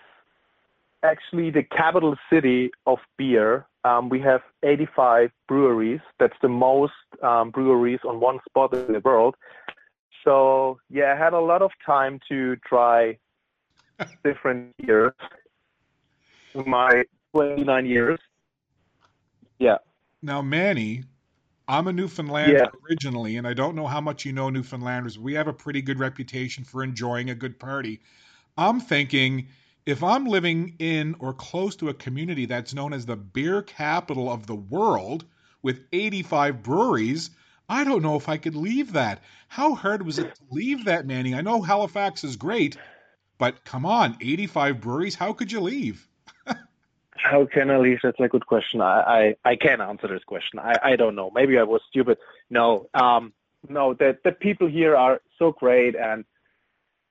actually 1.02 1.50
the 1.50 1.62
capital 1.62 2.16
city 2.30 2.70
of 2.86 2.98
beer. 3.16 3.66
Um, 3.84 4.08
we 4.08 4.20
have 4.20 4.42
85 4.62 5.30
breweries. 5.48 6.00
That's 6.18 6.36
the 6.42 6.48
most 6.48 6.92
um, 7.22 7.50
breweries 7.50 8.00
on 8.06 8.20
one 8.20 8.38
spot 8.48 8.74
in 8.74 8.92
the 8.92 9.00
world. 9.00 9.34
So 10.24 10.78
yeah, 10.90 11.14
I 11.14 11.18
had 11.18 11.32
a 11.32 11.40
lot 11.40 11.62
of 11.62 11.70
time 11.84 12.20
to 12.28 12.56
try 12.66 13.18
different 14.24 14.76
beers. 14.76 15.14
In 16.54 16.68
my 16.68 17.04
29 17.32 17.86
years. 17.86 18.18
Yeah. 19.58 19.78
Now, 20.20 20.42
Manny, 20.42 21.04
I'm 21.70 21.86
a 21.86 21.92
Newfoundlander 21.92 22.52
yeah. 22.52 22.66
originally, 22.90 23.36
and 23.36 23.46
I 23.46 23.54
don't 23.54 23.76
know 23.76 23.86
how 23.86 24.00
much 24.00 24.24
you 24.24 24.32
know 24.32 24.50
Newfoundlanders. 24.50 25.18
We 25.18 25.34
have 25.34 25.46
a 25.46 25.52
pretty 25.52 25.80
good 25.80 26.00
reputation 26.00 26.64
for 26.64 26.82
enjoying 26.82 27.30
a 27.30 27.34
good 27.36 27.60
party. 27.60 28.00
I'm 28.58 28.80
thinking 28.80 29.46
if 29.86 30.02
I'm 30.02 30.26
living 30.26 30.74
in 30.80 31.14
or 31.20 31.32
close 31.32 31.76
to 31.76 31.88
a 31.88 31.94
community 31.94 32.46
that's 32.46 32.74
known 32.74 32.92
as 32.92 33.06
the 33.06 33.14
beer 33.14 33.62
capital 33.62 34.28
of 34.28 34.48
the 34.48 34.56
world 34.56 35.24
with 35.62 35.84
85 35.92 36.64
breweries, 36.64 37.30
I 37.68 37.84
don't 37.84 38.02
know 38.02 38.16
if 38.16 38.28
I 38.28 38.36
could 38.36 38.56
leave 38.56 38.94
that. 38.94 39.22
How 39.46 39.76
hard 39.76 40.04
was 40.04 40.18
it 40.18 40.34
to 40.34 40.42
leave 40.50 40.86
that, 40.86 41.06
Manny? 41.06 41.36
I 41.36 41.40
know 41.40 41.62
Halifax 41.62 42.24
is 42.24 42.34
great, 42.34 42.78
but 43.38 43.64
come 43.64 43.86
on, 43.86 44.16
85 44.20 44.80
breweries, 44.80 45.14
how 45.14 45.32
could 45.32 45.52
you 45.52 45.60
leave? 45.60 46.08
How 47.22 47.46
can 47.46 47.70
I 47.70 47.78
leave? 47.78 47.98
That's 48.02 48.20
a 48.20 48.28
good 48.28 48.46
question. 48.46 48.80
I, 48.80 49.34
I, 49.44 49.50
I 49.50 49.56
can't 49.56 49.80
answer 49.80 50.08
this 50.08 50.24
question. 50.24 50.58
I, 50.58 50.76
I 50.82 50.96
don't 50.96 51.14
know. 51.14 51.30
Maybe 51.34 51.58
I 51.58 51.62
was 51.62 51.82
stupid. 51.88 52.18
No, 52.48 52.88
um, 52.94 53.32
no, 53.68 53.94
the, 53.94 54.18
the 54.24 54.32
people 54.32 54.68
here 54.68 54.96
are 54.96 55.20
so 55.38 55.52
great 55.52 55.96
and 55.96 56.24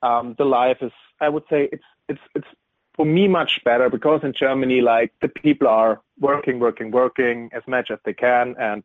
um, 0.01 0.35
the 0.37 0.45
life 0.45 0.77
is, 0.81 0.91
I 1.19 1.29
would 1.29 1.43
say 1.49 1.69
it's, 1.71 1.83
it's, 2.07 2.21
it's 2.35 2.47
for 2.95 3.05
me 3.05 3.27
much 3.27 3.61
better 3.63 3.89
because 3.89 4.21
in 4.23 4.33
Germany, 4.33 4.81
like 4.81 5.13
the 5.21 5.27
people 5.27 5.67
are 5.67 6.01
working, 6.19 6.59
working, 6.59 6.91
working 6.91 7.49
as 7.53 7.63
much 7.67 7.91
as 7.91 7.99
they 8.03 8.13
can. 8.13 8.55
And 8.59 8.83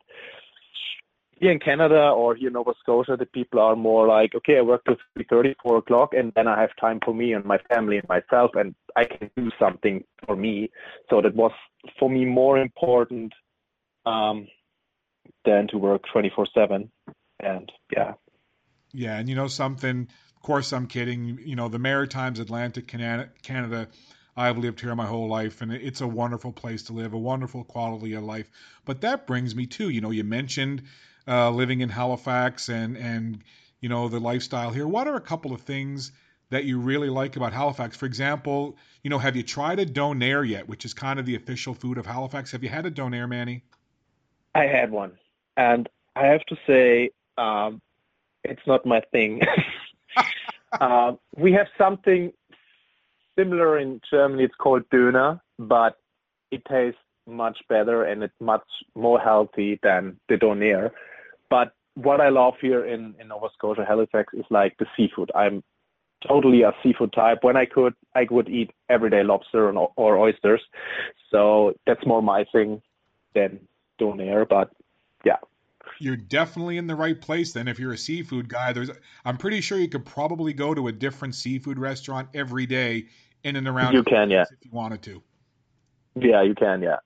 here 1.45 1.53
in 1.53 1.59
Canada 1.59 2.09
or 2.09 2.35
here 2.35 2.49
in 2.49 2.55
Nova 2.55 2.73
Scotia, 2.81 3.19
the 3.19 3.27
people 3.27 3.61
are 3.61 3.77
more 3.77 4.09
like, 4.09 4.35
okay, 4.35 4.57
I 4.57 4.63
work 4.63 4.83
till 4.87 4.97
3.30, 5.19 5.55
4 5.63 5.77
o'clock, 5.77 6.15
and 6.15 6.33
then 6.35 6.49
I 6.49 6.59
have 6.59 6.71
time 6.81 7.01
for 7.05 7.13
me 7.13 7.35
and 7.35 7.45
my 7.45 7.59
family 7.69 7.99
and 7.99 8.09
myself, 8.09 8.53
and 8.55 8.75
I 8.97 9.05
can 9.05 9.31
do 9.37 9.51
something 9.59 10.05
for 10.25 10.37
me. 10.37 10.71
So 11.11 11.21
that 11.21 11.35
was, 11.35 11.53
for 11.99 12.09
me, 12.09 12.25
more 12.25 12.57
important 12.57 13.35
um, 14.07 14.49
than 15.45 15.69
to 15.69 15.77
work 15.77 16.05
24-7. 16.15 16.89
And 17.41 17.71
yeah. 17.95 18.15
Yeah, 18.95 19.19
and 19.19 19.29
you 19.29 19.35
know 19.35 19.49
something, 19.49 20.09
of 20.37 20.43
course 20.43 20.73
I'm 20.73 20.87
kidding, 20.87 21.41
you 21.45 21.57
know, 21.57 21.69
the 21.69 21.79
Maritimes, 21.79 22.41
Atlantic, 22.41 22.87
Canada, 22.87 23.89
I've 24.35 24.57
lived 24.57 24.81
here 24.81 24.95
my 24.95 25.05
whole 25.05 25.29
life, 25.29 25.61
and 25.61 25.71
it's 25.71 26.01
a 26.01 26.09
wonderful 26.09 26.53
place 26.53 26.85
to 26.85 26.95
live, 26.95 27.13
a 27.13 27.19
wonderful 27.19 27.65
quality 27.65 28.15
of 28.15 28.25
life. 28.25 28.51
But 28.87 29.03
that 29.03 29.27
brings 29.27 29.55
me 29.55 29.67
to, 29.67 29.91
you 29.91 30.01
know, 30.01 30.11
you 30.11 30.25
mentioned 30.25 30.85
uh, 31.27 31.51
living 31.51 31.81
in 31.81 31.89
Halifax 31.89 32.69
and 32.69 32.97
and 32.97 33.43
you 33.81 33.89
know 33.89 34.09
the 34.09 34.21
lifestyle 34.21 34.71
here. 34.71 34.87
What 34.87 35.07
are 35.07 35.17
a 35.17 35.21
couple 35.21 35.53
of 35.53 35.63
things 35.63 36.13
that 36.51 36.65
you 36.65 36.79
really 36.79 37.09
like 37.09 37.37
about 37.37 37.53
Halifax? 37.53 37.97
For 37.97 38.07
example, 38.07 38.77
you 39.03 39.11
know, 39.11 39.19
have 39.19 39.37
you 39.37 39.43
tried 39.43 39.79
a 39.79 39.87
donair 39.87 40.47
yet, 40.47 40.69
which 40.69 40.85
is 40.85 40.95
kind 40.95 41.19
of 41.19 41.27
the 41.27 41.35
official 41.35 41.75
food 41.75 41.99
of 41.99 42.07
Halifax? 42.07 42.53
Have 42.53 42.63
you 42.63 42.69
had 42.69 42.87
a 42.87 42.91
donair, 42.91 43.29
Manny? 43.29 43.63
I 44.55 44.65
had 44.65 44.91
one, 44.91 45.13
and 45.57 45.89
I 46.15 46.27
have 46.27 46.45
to 46.47 46.57
say, 46.67 47.11
um, 47.39 47.81
it's 48.45 48.63
not 48.67 48.87
my 48.87 49.01
thing. 49.13 49.43
uh, 50.81 51.13
we 51.37 51.53
have 51.53 51.67
something 51.77 52.33
similar 53.37 53.79
in 53.79 54.01
Germany. 54.09 54.45
It's 54.45 54.55
called 54.55 54.89
Döner, 54.91 55.41
but 55.59 55.99
it 56.51 56.63
tastes 56.67 57.01
much 57.27 57.59
better 57.69 58.05
and 58.05 58.23
it's 58.23 58.41
much 58.41 58.67
more 58.95 59.19
healthy 59.19 59.79
than 59.83 60.19
the 60.29 60.37
Donair. 60.37 60.91
But 61.55 61.73
what 61.95 62.21
I 62.21 62.31
love 62.31 62.55
here 62.61 62.85
in, 62.85 63.15
in 63.21 63.29
Nova 63.29 63.47
Scotia, 63.57 63.85
Halifax, 63.87 64.35
is 64.35 64.45
like 64.51 64.77
the 64.79 64.87
seafood. 64.97 65.31
I'm 65.37 65.63
totally 66.27 66.63
a 66.63 66.73
seafood 66.83 67.13
type. 67.13 67.39
When 67.43 67.57
I 67.57 67.65
could, 67.65 67.95
I 68.13 68.27
would 68.29 68.49
eat 68.49 68.73
everyday 68.89 69.23
lobster 69.23 69.69
or, 69.69 69.93
or 69.95 70.19
oysters. 70.19 70.61
So 71.31 71.75
that's 71.87 72.05
more 72.05 72.21
my 72.21 72.45
thing 72.51 72.83
than 73.37 73.61
donair. 74.01 74.49
But 74.49 74.73
yeah. 75.25 75.37
You're 76.01 76.17
definitely 76.17 76.77
in 76.77 76.89
the 76.89 76.97
right 76.97 77.21
place 77.21 77.53
then. 77.53 77.69
If 77.69 77.79
you're 77.79 77.93
a 77.93 77.99
seafood 77.99 78.49
guy, 78.49 78.73
there's 78.73 78.91
I'm 79.25 79.37
pretty 79.37 79.61
sure 79.61 79.79
you 79.79 79.89
could 79.89 80.05
probably 80.05 80.55
go 80.55 80.75
to 80.75 80.89
a 80.89 80.93
different 80.93 81.37
seafood 81.37 81.79
restaurant 81.79 82.31
every 82.35 82.67
day 82.67 83.07
in 83.45 83.55
and 83.55 83.69
around. 83.69 83.95
You 83.95 84.03
can, 84.03 84.29
yeah. 84.29 84.43
If 84.43 84.65
you 84.65 84.73
wanted 84.73 85.03
to. 85.03 85.23
Yeah, 86.17 86.43
you 86.43 86.57
can, 86.57 86.83
yeah. 86.83 86.97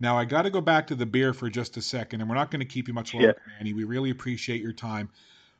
Now 0.00 0.16
I 0.16 0.24
got 0.24 0.42
to 0.42 0.50
go 0.50 0.60
back 0.60 0.86
to 0.88 0.94
the 0.94 1.06
beer 1.06 1.32
for 1.32 1.50
just 1.50 1.76
a 1.76 1.82
second, 1.82 2.20
and 2.20 2.28
we're 2.30 2.36
not 2.36 2.50
going 2.50 2.60
to 2.60 2.66
keep 2.66 2.88
you 2.88 2.94
much 2.94 3.14
longer, 3.14 3.34
yeah. 3.46 3.52
Manny. 3.58 3.72
We 3.72 3.84
really 3.84 4.10
appreciate 4.10 4.62
your 4.62 4.72
time. 4.72 5.10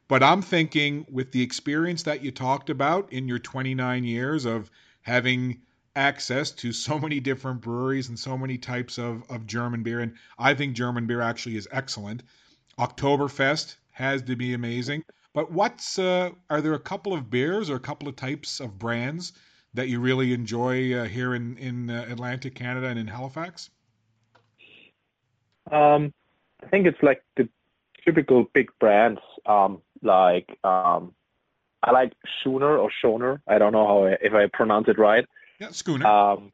But 0.07 0.23
I'm 0.23 0.43
thinking, 0.43 1.07
with 1.11 1.33
the 1.33 1.43
experience 1.43 2.05
that 2.05 2.23
you 2.23 2.31
talked 2.31 2.71
about 2.71 3.13
in 3.13 3.29
your 3.29 3.39
29 3.39 4.05
years 4.05 4.47
of 4.47 4.71
having 5.03 5.61
access 5.97 6.53
to 6.53 6.73
so 6.73 6.99
many 6.99 7.21
different 7.21 7.61
breweries 7.61 8.09
and 8.09 8.19
so 8.19 8.39
many 8.39 8.57
types 8.57 8.99
of, 8.99 9.23
of 9.29 9.47
German 9.47 9.83
beer, 9.83 10.01
and 10.01 10.15
I 10.39 10.55
think 10.55 10.75
German 10.75 11.07
beer 11.07 11.21
actually 11.21 11.57
is 11.57 11.69
excellent. 11.71 12.23
Oktoberfest 12.79 13.77
has 13.91 14.23
to 14.23 14.37
be 14.37 14.55
amazing. 14.55 15.05
But 15.35 15.53
what's 15.53 15.99
uh, 15.99 16.31
are 16.49 16.61
there 16.61 16.75
a 16.75 16.81
couple 16.81 17.13
of 17.13 17.29
beers 17.31 17.69
or 17.69 17.77
a 17.77 17.81
couple 17.81 18.09
of 18.09 18.17
types 18.17 18.61
of 18.61 18.79
brands 18.79 19.33
that 19.75 19.89
you 19.89 20.01
really 20.01 20.33
enjoy 20.33 20.95
uh, 20.95 21.05
here 21.05 21.35
in 21.35 21.59
in 21.59 21.91
uh, 21.91 22.07
Atlantic 22.09 22.55
Canada 22.55 22.87
and 22.87 22.99
in 22.99 23.09
Halifax? 23.09 23.69
Um, 25.73 26.13
I 26.63 26.67
think 26.69 26.87
it's 26.87 27.03
like 27.03 27.23
the 27.37 27.49
typical 28.05 28.47
big 28.55 28.71
brands, 28.81 29.21
um, 29.47 29.83
like 30.03 30.59
um, 30.65 31.15
I 31.83 31.93
like 31.93 32.13
Schooner 32.41 32.77
or 32.77 32.91
Schoner. 33.03 33.41
I 33.47 33.59
don't 33.59 33.73
know 33.73 33.87
how 33.87 34.05
I, 34.05 34.17
if 34.21 34.35
I 34.35 34.47
pronounce 34.53 34.89
it 34.89 34.99
right. 34.99 35.27
Yeah, 35.61 35.71
Schooner. 35.71 36.07
Um, 36.07 36.53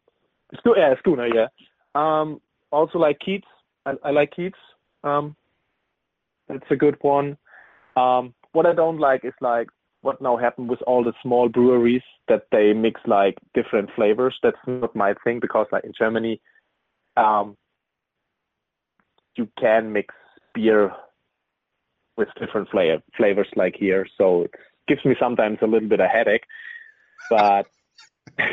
Sco- 0.58 0.76
yeah, 0.76 0.94
Schooner. 0.98 1.28
Yeah. 1.28 1.48
Um, 1.94 2.40
also 2.70 2.98
like 2.98 3.18
Keith's. 3.20 3.46
I, 3.86 3.94
I 4.02 4.10
like 4.10 4.34
Keith's. 4.34 4.58
Um, 5.02 5.36
that's 6.48 6.70
a 6.70 6.76
good 6.76 6.96
one. 7.00 7.36
Um, 7.96 8.34
what 8.52 8.66
I 8.66 8.74
don't 8.74 8.98
like 8.98 9.24
is 9.24 9.34
like 9.40 9.68
what 10.02 10.20
now 10.20 10.36
happened 10.36 10.68
with 10.68 10.82
all 10.82 11.02
the 11.02 11.14
small 11.22 11.48
breweries 11.48 12.02
that 12.28 12.46
they 12.52 12.72
mix 12.72 13.00
like 13.06 13.36
different 13.54 13.90
flavors. 13.96 14.38
That's 14.42 14.56
not 14.66 14.94
my 14.94 15.14
thing 15.24 15.40
because 15.40 15.66
like 15.72 15.84
in 15.84 15.92
Germany, 15.98 16.40
um, 17.16 17.56
you 19.36 19.48
can 19.58 19.92
mix 19.92 20.14
beer 20.54 20.92
with 22.16 22.28
different 22.38 22.68
flavor, 22.70 23.02
flavors 23.16 23.48
like 23.56 23.74
here. 23.76 24.06
So 24.16 24.42
it 24.42 24.50
gives 24.88 25.04
me 25.04 25.16
sometimes 25.18 25.58
a 25.62 25.66
little 25.66 25.88
bit 25.88 26.00
of 26.00 26.10
headache, 26.10 26.44
but. 27.30 27.66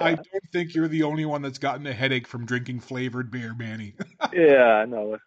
I 0.00 0.14
don't 0.14 0.52
think 0.52 0.76
you're 0.76 0.86
the 0.86 1.02
only 1.02 1.24
one 1.24 1.42
that's 1.42 1.58
gotten 1.58 1.84
a 1.84 1.92
headache 1.92 2.28
from 2.28 2.46
drinking 2.46 2.78
flavored 2.78 3.32
beer, 3.32 3.52
Manny. 3.58 3.94
yeah, 4.32 4.84
no. 4.88 5.18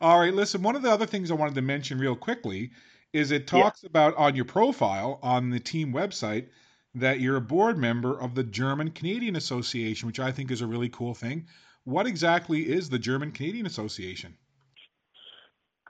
All 0.00 0.20
right, 0.20 0.32
listen, 0.32 0.62
one 0.62 0.76
of 0.76 0.82
the 0.82 0.92
other 0.92 1.06
things 1.06 1.30
I 1.30 1.34
wanted 1.34 1.56
to 1.56 1.62
mention 1.62 1.98
real 1.98 2.14
quickly 2.14 2.70
is 3.12 3.32
it 3.32 3.46
talks 3.46 3.82
yeah. 3.82 3.88
about 3.88 4.16
on 4.16 4.36
your 4.36 4.44
profile 4.44 5.18
on 5.22 5.50
the 5.50 5.58
team 5.58 5.92
website 5.92 6.46
that 6.94 7.20
you're 7.20 7.36
a 7.36 7.40
board 7.40 7.78
member 7.78 8.18
of 8.18 8.34
the 8.34 8.44
German 8.44 8.90
Canadian 8.90 9.36
Association, 9.36 10.06
which 10.06 10.20
I 10.20 10.32
think 10.32 10.50
is 10.50 10.60
a 10.60 10.66
really 10.66 10.88
cool 10.88 11.14
thing. 11.14 11.46
What 11.84 12.06
exactly 12.06 12.60
is 12.60 12.90
the 12.90 12.98
German 12.98 13.32
Canadian 13.32 13.66
Association? 13.66 14.36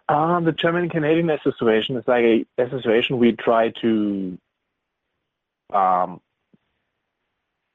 Um, 0.09 0.45
the 0.45 0.53
German 0.53 0.89
Canadian 0.89 1.31
Association 1.31 1.97
is 1.97 2.05
like 2.07 2.25
a 2.25 2.45
association 2.59 3.19
we 3.19 3.33
try 3.33 3.71
to 3.81 4.39
um, 5.73 6.21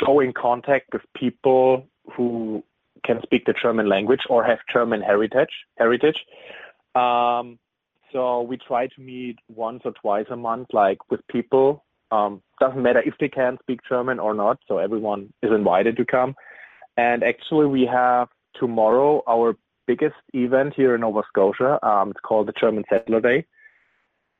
go 0.03 0.19
in 0.19 0.33
contact 0.33 0.87
with 0.91 1.01
people 1.15 1.87
who 2.13 2.63
can 3.05 3.21
speak 3.23 3.45
the 3.45 3.53
German 3.53 3.87
language 3.87 4.21
or 4.29 4.43
have 4.43 4.59
German 4.71 5.01
heritage. 5.01 5.49
Heritage. 5.77 6.25
Um, 6.93 7.59
so 8.11 8.41
we 8.41 8.57
try 8.57 8.87
to 8.87 9.01
meet 9.01 9.37
once 9.47 9.81
or 9.85 9.91
twice 9.91 10.25
a 10.29 10.35
month, 10.35 10.67
like 10.73 10.97
with 11.09 11.25
people. 11.27 11.85
Um, 12.11 12.41
doesn't 12.59 12.81
matter 12.81 13.01
if 13.05 13.15
they 13.19 13.29
can 13.29 13.57
speak 13.61 13.79
German 13.87 14.19
or 14.19 14.33
not. 14.33 14.59
So 14.67 14.77
everyone 14.77 15.33
is 15.41 15.51
invited 15.51 15.97
to 15.97 16.05
come. 16.05 16.35
And 16.97 17.23
actually, 17.23 17.67
we 17.67 17.85
have 17.85 18.29
tomorrow 18.53 19.23
our 19.27 19.55
biggest 19.85 20.15
event 20.33 20.73
here 20.75 20.95
in 20.95 21.01
Nova 21.01 21.23
Scotia. 21.27 21.85
Um, 21.85 22.11
it's 22.11 22.19
called 22.21 22.47
the 22.47 22.53
German 22.53 22.83
Settler 22.89 23.21
Day. 23.21 23.45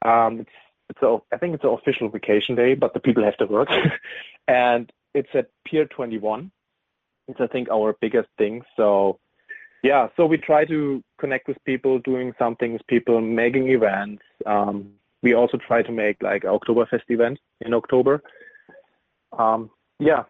Um, 0.04 0.42
it's 0.42 0.50
it's 0.90 1.02
a, 1.02 1.18
I 1.34 1.38
think 1.38 1.56
it's 1.56 1.64
an 1.64 1.72
official 1.72 2.10
vacation 2.10 2.56
day, 2.56 2.76
but 2.76 2.94
the 2.94 3.00
people 3.00 3.24
have 3.24 3.38
to 3.38 3.46
work. 3.46 3.70
and 4.48 4.92
it's 5.14 5.30
at 5.34 5.50
Pier 5.66 5.86
21. 5.86 6.52
It's 7.28 7.42
I 7.42 7.48
think 7.48 7.70
our 7.70 7.96
biggest 8.00 8.30
thing. 8.38 8.62
So 8.78 9.20
yeah, 9.84 10.08
so 10.16 10.26
we 10.26 10.38
try 10.38 10.66
to 10.66 11.04
connect 11.20 11.48
with 11.48 11.64
people, 11.66 12.00
doing 12.00 12.34
something 12.38 12.74
with 12.74 12.86
people, 12.88 13.22
making 13.22 13.70
events. 13.70 14.24
Um, 14.46 14.94
we 15.22 15.34
also 15.34 15.58
try 15.58 15.82
to 15.82 15.92
make 15.92 16.22
like 16.22 16.44
Oktoberfest 16.44 17.04
event 17.10 17.40
in 17.62 17.74
October. 17.74 18.22
Um, 19.38 19.70
yeah, 20.00 20.24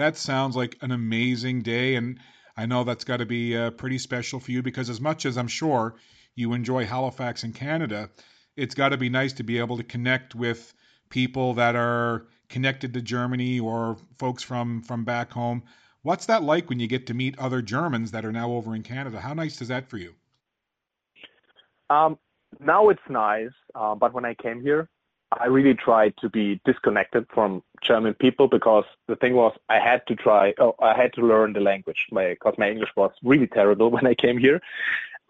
that 0.00 0.16
sounds 0.16 0.56
like 0.56 0.76
an 0.80 0.90
amazing 0.90 1.62
day. 1.62 1.94
And 1.94 2.18
I 2.56 2.66
know 2.66 2.84
that's 2.84 3.04
got 3.04 3.18
to 3.18 3.26
be 3.26 3.56
uh, 3.56 3.70
pretty 3.70 3.98
special 3.98 4.40
for 4.40 4.50
you 4.50 4.62
because, 4.62 4.90
as 4.90 5.00
much 5.00 5.26
as 5.26 5.36
I'm 5.36 5.48
sure 5.48 5.94
you 6.34 6.52
enjoy 6.52 6.86
Halifax 6.86 7.44
in 7.44 7.52
Canada, 7.52 8.10
it's 8.56 8.74
got 8.74 8.90
to 8.90 8.96
be 8.96 9.08
nice 9.08 9.34
to 9.34 9.42
be 9.42 9.58
able 9.58 9.76
to 9.76 9.84
connect 9.84 10.34
with 10.34 10.74
people 11.08 11.54
that 11.54 11.76
are 11.76 12.26
connected 12.48 12.94
to 12.94 13.02
Germany 13.02 13.60
or 13.60 13.96
folks 14.18 14.42
from, 14.42 14.82
from 14.82 15.04
back 15.04 15.32
home. 15.32 15.62
What's 16.02 16.26
that 16.26 16.42
like 16.42 16.68
when 16.68 16.80
you 16.80 16.86
get 16.86 17.06
to 17.08 17.14
meet 17.14 17.38
other 17.38 17.62
Germans 17.62 18.10
that 18.12 18.24
are 18.24 18.32
now 18.32 18.52
over 18.52 18.74
in 18.74 18.82
Canada? 18.82 19.20
How 19.20 19.34
nice 19.34 19.60
is 19.60 19.68
that 19.68 19.88
for 19.88 19.98
you? 19.98 20.14
Um, 21.90 22.18
now 22.58 22.88
it's 22.88 23.00
nice, 23.08 23.50
uh, 23.74 23.94
but 23.94 24.14
when 24.14 24.24
I 24.24 24.34
came 24.34 24.60
here, 24.60 24.88
I 25.38 25.46
really 25.46 25.74
tried 25.74 26.14
to 26.22 26.28
be 26.28 26.60
disconnected 26.64 27.26
from 27.32 27.62
German 27.82 28.14
people 28.14 28.48
because 28.48 28.84
the 29.08 29.16
thing 29.16 29.34
was 29.34 29.52
I 29.68 29.78
had 29.78 30.06
to 30.08 30.14
try, 30.14 30.54
oh, 30.58 30.74
I 30.80 30.94
had 31.00 31.12
to 31.14 31.22
learn 31.22 31.52
the 31.52 31.60
language. 31.60 32.06
Because 32.10 32.54
my 32.58 32.68
English 32.70 32.90
was 32.96 33.12
really 33.22 33.46
terrible 33.46 33.90
when 33.94 34.06
I 34.06 34.14
came 34.14 34.38
here. 34.38 34.60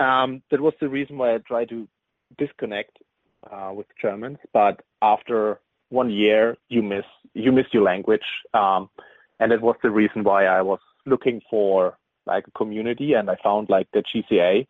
um, 0.00 0.42
that 0.50 0.60
was 0.60 0.74
the 0.80 0.88
reason 0.88 1.18
why 1.18 1.34
I 1.34 1.38
tried 1.38 1.68
to 1.70 1.88
disconnect 2.38 2.98
uh, 3.50 3.72
with 3.74 3.86
Germans. 4.00 4.38
But 4.52 4.80
after 5.02 5.60
one 5.90 6.10
year, 6.10 6.56
you 6.68 6.82
miss 6.82 7.04
you 7.34 7.52
miss 7.52 7.66
your 7.72 7.82
language, 7.82 8.24
um, 8.54 8.88
and 9.38 9.52
it 9.52 9.60
was 9.60 9.76
the 9.82 9.90
reason 9.90 10.24
why 10.24 10.46
I 10.46 10.62
was 10.62 10.80
looking 11.06 11.40
for 11.50 11.96
like 12.26 12.46
a 12.46 12.50
community, 12.52 13.14
and 13.14 13.30
I 13.30 13.36
found 13.42 13.68
like 13.68 13.88
the 13.92 14.02
GCA, 14.02 14.66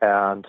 and 0.00 0.46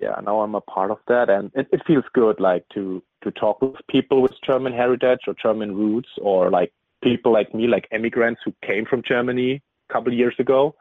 yeah, 0.00 0.20
now 0.24 0.40
I'm 0.40 0.54
a 0.54 0.60
part 0.60 0.90
of 0.90 0.98
that, 1.08 1.28
and 1.30 1.50
it, 1.54 1.68
it 1.72 1.82
feels 1.86 2.04
good 2.12 2.40
like 2.40 2.64
to 2.74 3.02
to 3.22 3.30
talk 3.30 3.60
with 3.60 3.74
people 3.88 4.22
with 4.22 4.32
German 4.46 4.72
heritage 4.72 5.20
or 5.26 5.34
German 5.40 5.74
roots, 5.74 6.08
or 6.20 6.50
like 6.50 6.72
people 7.02 7.32
like 7.32 7.54
me, 7.54 7.66
like 7.66 7.88
immigrants 7.92 8.40
who 8.44 8.54
came 8.64 8.84
from 8.84 9.02
Germany 9.06 9.62
a 9.88 9.92
couple 9.92 10.12
years 10.12 10.34
ago. 10.38 10.74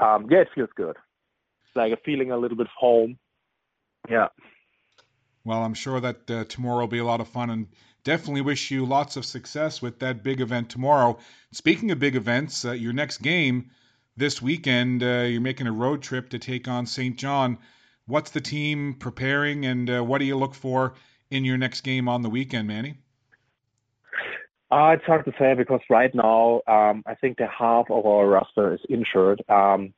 Um, 0.00 0.28
yeah, 0.30 0.38
it 0.38 0.48
feels 0.54 0.70
good. 0.76 0.96
It's 1.66 1.76
like 1.76 1.92
a 1.92 1.98
feeling 2.04 2.30
a 2.30 2.36
little 2.36 2.56
bit 2.56 2.66
of 2.66 2.72
home. 2.78 3.18
Yeah. 4.08 4.28
Well, 5.44 5.62
I'm 5.62 5.74
sure 5.74 6.00
that 6.00 6.30
uh, 6.30 6.44
tomorrow 6.44 6.80
will 6.80 6.88
be 6.88 6.98
a 6.98 7.04
lot 7.04 7.20
of 7.20 7.28
fun 7.28 7.50
and 7.50 7.68
definitely 8.04 8.42
wish 8.42 8.70
you 8.70 8.84
lots 8.86 9.16
of 9.16 9.24
success 9.24 9.82
with 9.82 9.98
that 10.00 10.22
big 10.22 10.40
event 10.40 10.70
tomorrow. 10.70 11.18
Speaking 11.52 11.90
of 11.90 11.98
big 11.98 12.16
events, 12.16 12.64
uh, 12.64 12.72
your 12.72 12.92
next 12.92 13.18
game 13.18 13.70
this 14.16 14.42
weekend, 14.42 15.02
uh, 15.02 15.24
you're 15.28 15.40
making 15.40 15.66
a 15.66 15.72
road 15.72 16.02
trip 16.02 16.30
to 16.30 16.38
take 16.38 16.68
on 16.68 16.86
Saint 16.86 17.16
John. 17.16 17.58
What's 18.06 18.30
the 18.30 18.40
team 18.40 18.94
preparing 18.94 19.66
and 19.66 19.90
uh, 19.90 20.02
what 20.02 20.18
do 20.18 20.24
you 20.24 20.36
look 20.36 20.54
for 20.54 20.94
in 21.30 21.44
your 21.44 21.58
next 21.58 21.82
game 21.82 22.08
on 22.08 22.22
the 22.22 22.30
weekend, 22.30 22.68
Manny? 22.68 22.98
Uh, 24.70 24.90
it's 24.94 25.04
hard 25.04 25.24
to 25.24 25.32
say 25.38 25.54
because 25.54 25.80
right 25.88 26.14
now 26.14 26.60
um, 26.66 27.02
I 27.06 27.14
think 27.14 27.38
the 27.38 27.46
half 27.46 27.90
of 27.90 28.04
our 28.04 28.26
roster 28.26 28.74
is 28.74 28.80
injured. 28.90 29.42
Um, 29.48 29.94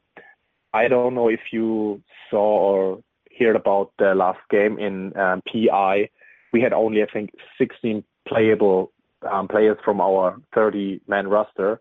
I 0.72 0.86
don't 0.86 1.14
know 1.14 1.28
if 1.28 1.40
you 1.52 2.02
saw 2.30 2.38
or 2.38 3.02
heard 3.38 3.56
about 3.56 3.92
the 3.98 4.14
last 4.14 4.38
game 4.50 4.78
in 4.78 5.16
um, 5.16 5.42
PI. 5.50 6.08
We 6.52 6.60
had 6.60 6.72
only 6.72 7.02
I 7.02 7.06
think 7.12 7.30
16 7.58 8.04
playable 8.28 8.92
um, 9.28 9.48
players 9.48 9.78
from 9.84 10.00
our 10.00 10.36
30 10.54 11.00
man 11.08 11.26
roster. 11.26 11.80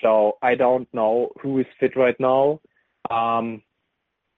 So 0.00 0.38
I 0.42 0.54
don't 0.54 0.88
know 0.92 1.30
who 1.40 1.58
is 1.58 1.66
fit 1.78 1.96
right 1.96 2.18
now. 2.20 2.60
Um, 3.10 3.62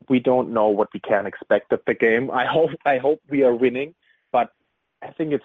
we 0.08 0.20
don't 0.20 0.52
know 0.52 0.68
what 0.68 0.88
we 0.92 1.00
can 1.00 1.26
expect 1.26 1.72
of 1.72 1.80
the 1.86 1.94
game. 1.94 2.30
I 2.30 2.46
hope 2.46 2.70
I 2.84 2.98
hope 2.98 3.20
we 3.30 3.42
are 3.42 3.54
winning, 3.54 3.94
I 5.04 5.12
think 5.12 5.32
it's, 5.32 5.44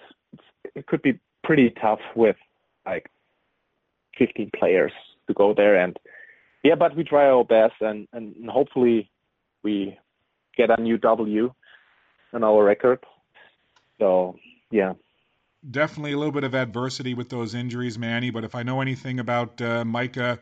it 0.74 0.86
could 0.86 1.02
be 1.02 1.20
pretty 1.44 1.70
tough 1.80 2.00
with 2.16 2.36
like 2.86 3.10
15 4.18 4.50
players 4.58 4.92
to 5.26 5.34
go 5.34 5.54
there. 5.54 5.76
And 5.76 5.98
yeah 6.62 6.74
but 6.74 6.96
we 6.96 7.04
try 7.04 7.26
our 7.26 7.44
best 7.44 7.74
and 7.80 8.06
and 8.12 8.34
hopefully 8.48 9.10
we 9.62 9.98
get 10.56 10.70
a 10.70 10.80
new 10.80 10.98
w 10.98 11.52
in 12.32 12.44
our 12.44 12.64
record. 12.64 13.04
So 13.98 14.36
yeah. 14.70 14.94
Definitely 15.68 16.12
a 16.12 16.16
little 16.16 16.32
bit 16.32 16.44
of 16.44 16.54
adversity 16.54 17.14
with 17.14 17.28
those 17.28 17.54
injuries 17.54 17.98
manny 17.98 18.30
but 18.30 18.44
if 18.44 18.54
i 18.54 18.62
know 18.62 18.80
anything 18.80 19.20
about 19.20 19.60
uh, 19.60 19.84
micah 19.84 20.38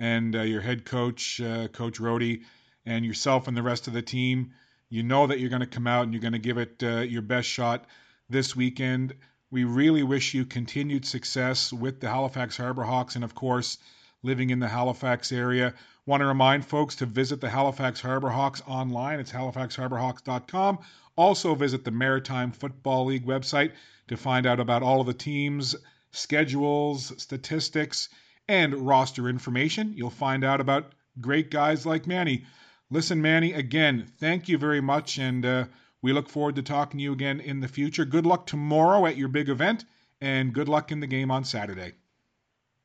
and 0.00 0.34
uh, 0.34 0.40
your 0.40 0.62
head 0.62 0.84
coach 0.86 1.40
uh, 1.40 1.68
coach 1.68 2.00
Rody, 2.00 2.42
and 2.86 3.04
yourself 3.04 3.46
and 3.46 3.56
the 3.56 3.62
rest 3.62 3.88
of 3.88 3.92
the 3.92 4.00
team 4.00 4.52
you 4.88 5.02
know 5.02 5.26
that 5.26 5.38
you're 5.38 5.50
going 5.50 5.60
to 5.60 5.66
come 5.66 5.86
out 5.86 6.04
and 6.04 6.14
you're 6.14 6.22
going 6.22 6.32
to 6.32 6.38
give 6.38 6.56
it 6.56 6.82
uh, 6.82 7.00
your 7.00 7.20
best 7.20 7.46
shot 7.46 7.84
this 8.28 8.56
weekend 8.56 9.14
we 9.54 9.62
really 9.62 10.02
wish 10.02 10.34
you 10.34 10.44
continued 10.44 11.04
success 11.06 11.72
with 11.72 12.00
the 12.00 12.08
Halifax 12.08 12.56
Harbour 12.56 12.82
Hawks 12.82 13.14
and, 13.14 13.22
of 13.22 13.36
course, 13.36 13.78
living 14.20 14.50
in 14.50 14.58
the 14.58 14.66
Halifax 14.66 15.30
area. 15.30 15.74
Want 16.06 16.22
to 16.22 16.26
remind 16.26 16.66
folks 16.66 16.96
to 16.96 17.06
visit 17.06 17.40
the 17.40 17.48
Halifax 17.48 18.00
Harbour 18.00 18.30
Hawks 18.30 18.62
online. 18.66 19.20
It's 19.20 19.30
halifaxharborhawks.com. 19.30 20.80
Also, 21.14 21.54
visit 21.54 21.84
the 21.84 21.92
Maritime 21.92 22.50
Football 22.50 23.04
League 23.04 23.26
website 23.26 23.70
to 24.08 24.16
find 24.16 24.44
out 24.44 24.58
about 24.58 24.82
all 24.82 25.00
of 25.00 25.06
the 25.06 25.14
teams, 25.14 25.76
schedules, 26.10 27.12
statistics, 27.22 28.08
and 28.48 28.74
roster 28.74 29.28
information. 29.28 29.92
You'll 29.96 30.10
find 30.10 30.42
out 30.42 30.60
about 30.60 30.96
great 31.20 31.52
guys 31.52 31.86
like 31.86 32.08
Manny. 32.08 32.44
Listen, 32.90 33.22
Manny, 33.22 33.52
again, 33.52 34.10
thank 34.18 34.48
you 34.48 34.58
very 34.58 34.80
much. 34.80 35.16
And, 35.18 35.46
uh, 35.46 35.64
we 36.04 36.12
look 36.12 36.28
forward 36.28 36.54
to 36.54 36.62
talking 36.62 36.98
to 36.98 37.02
you 37.02 37.14
again 37.14 37.40
in 37.40 37.60
the 37.60 37.66
future. 37.66 38.04
Good 38.04 38.26
luck 38.26 38.44
tomorrow 38.44 39.06
at 39.06 39.16
your 39.16 39.28
big 39.28 39.48
event, 39.48 39.86
and 40.20 40.52
good 40.52 40.68
luck 40.68 40.92
in 40.92 41.00
the 41.00 41.06
game 41.06 41.30
on 41.30 41.44
Saturday. 41.44 41.92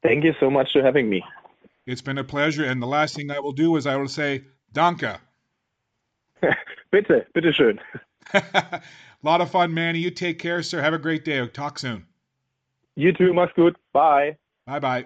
Thank 0.02 0.24
you 0.24 0.34
so 0.40 0.50
much 0.50 0.72
for 0.72 0.82
having 0.82 1.10
me. 1.10 1.22
It's 1.86 2.02
been 2.02 2.18
a 2.18 2.24
pleasure. 2.24 2.64
And 2.64 2.82
the 2.82 2.88
last 2.88 3.18
thing 3.18 3.30
I 3.30 3.40
will 3.40 3.52
do 3.52 3.76
is 3.76 3.86
I 3.86 3.98
will 3.98 4.08
say, 4.08 4.46
Danke. 4.72 5.20
bitte, 6.92 7.28
bitte 7.34 7.54
schön. 7.54 7.80
a 8.34 8.82
lot 9.22 9.42
of 9.42 9.52
fun, 9.52 9.74
Manny. 9.74 10.00
You 10.00 10.12
take 10.12 10.40
care, 10.40 10.64
sir. 10.64 10.82
Have 10.82 10.94
a 10.94 10.98
great 10.98 11.26
day. 11.26 11.46
Talk 11.48 11.78
soon. 11.78 12.06
You 12.96 13.12
too. 13.12 13.34
Much 13.34 13.54
good. 13.54 13.76
Bye. 13.92 14.38
Bye 14.66 14.80
bye. 14.80 15.06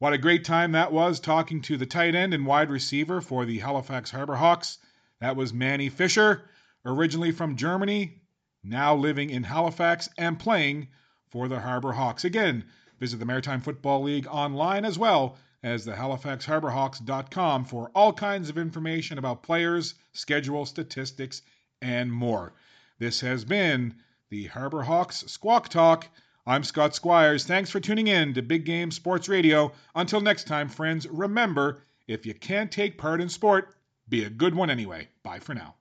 What 0.00 0.12
a 0.12 0.18
great 0.18 0.44
time 0.44 0.72
that 0.72 0.92
was 0.92 1.18
talking 1.18 1.62
to 1.62 1.78
the 1.78 1.86
tight 1.86 2.14
end 2.14 2.34
and 2.34 2.44
wide 2.44 2.68
receiver 2.68 3.22
for 3.22 3.46
the 3.46 3.58
Halifax 3.58 4.10
Harbour 4.10 4.34
Hawks. 4.34 4.76
That 5.22 5.34
was 5.34 5.54
Manny 5.54 5.88
Fischer 5.88 6.50
originally 6.86 7.32
from 7.32 7.56
Germany, 7.56 8.22
now 8.62 8.94
living 8.94 9.28
in 9.30 9.42
Halifax 9.42 10.08
and 10.16 10.38
playing 10.38 10.88
for 11.28 11.48
the 11.48 11.60
Harbour 11.60 11.92
Hawks. 11.92 12.24
Again, 12.24 12.64
visit 12.98 13.18
the 13.18 13.26
Maritime 13.26 13.60
Football 13.60 14.02
League 14.02 14.26
online 14.28 14.84
as 14.84 14.98
well 14.98 15.36
as 15.62 15.84
the 15.84 15.92
HalifaxHarborHawks.com 15.92 17.64
for 17.64 17.90
all 17.94 18.12
kinds 18.12 18.48
of 18.48 18.56
information 18.56 19.18
about 19.18 19.42
players, 19.42 19.94
schedule, 20.12 20.64
statistics, 20.64 21.42
and 21.82 22.12
more. 22.12 22.52
This 22.98 23.20
has 23.20 23.44
been 23.44 23.96
the 24.30 24.46
Harbour 24.46 24.82
Hawks 24.82 25.24
Squawk 25.26 25.68
Tawk. 25.68 26.08
I'm 26.46 26.62
Scott 26.62 26.94
Squires. 26.94 27.44
Thanks 27.44 27.70
for 27.70 27.80
tuning 27.80 28.06
in 28.06 28.34
to 28.34 28.42
Big 28.42 28.64
Game 28.64 28.92
Sports 28.92 29.28
Radio. 29.28 29.72
Until 29.94 30.20
next 30.20 30.46
time, 30.46 30.68
friends, 30.68 31.06
remember 31.08 31.82
if 32.06 32.24
you 32.24 32.34
can't 32.34 32.70
take 32.70 32.96
part 32.96 33.20
in 33.20 33.28
sport, 33.28 33.74
be 34.08 34.22
a 34.22 34.30
good 34.30 34.54
one 34.54 34.70
anyway. 34.70 35.08
Bye 35.24 35.40
for 35.40 35.54
now. 35.54 35.74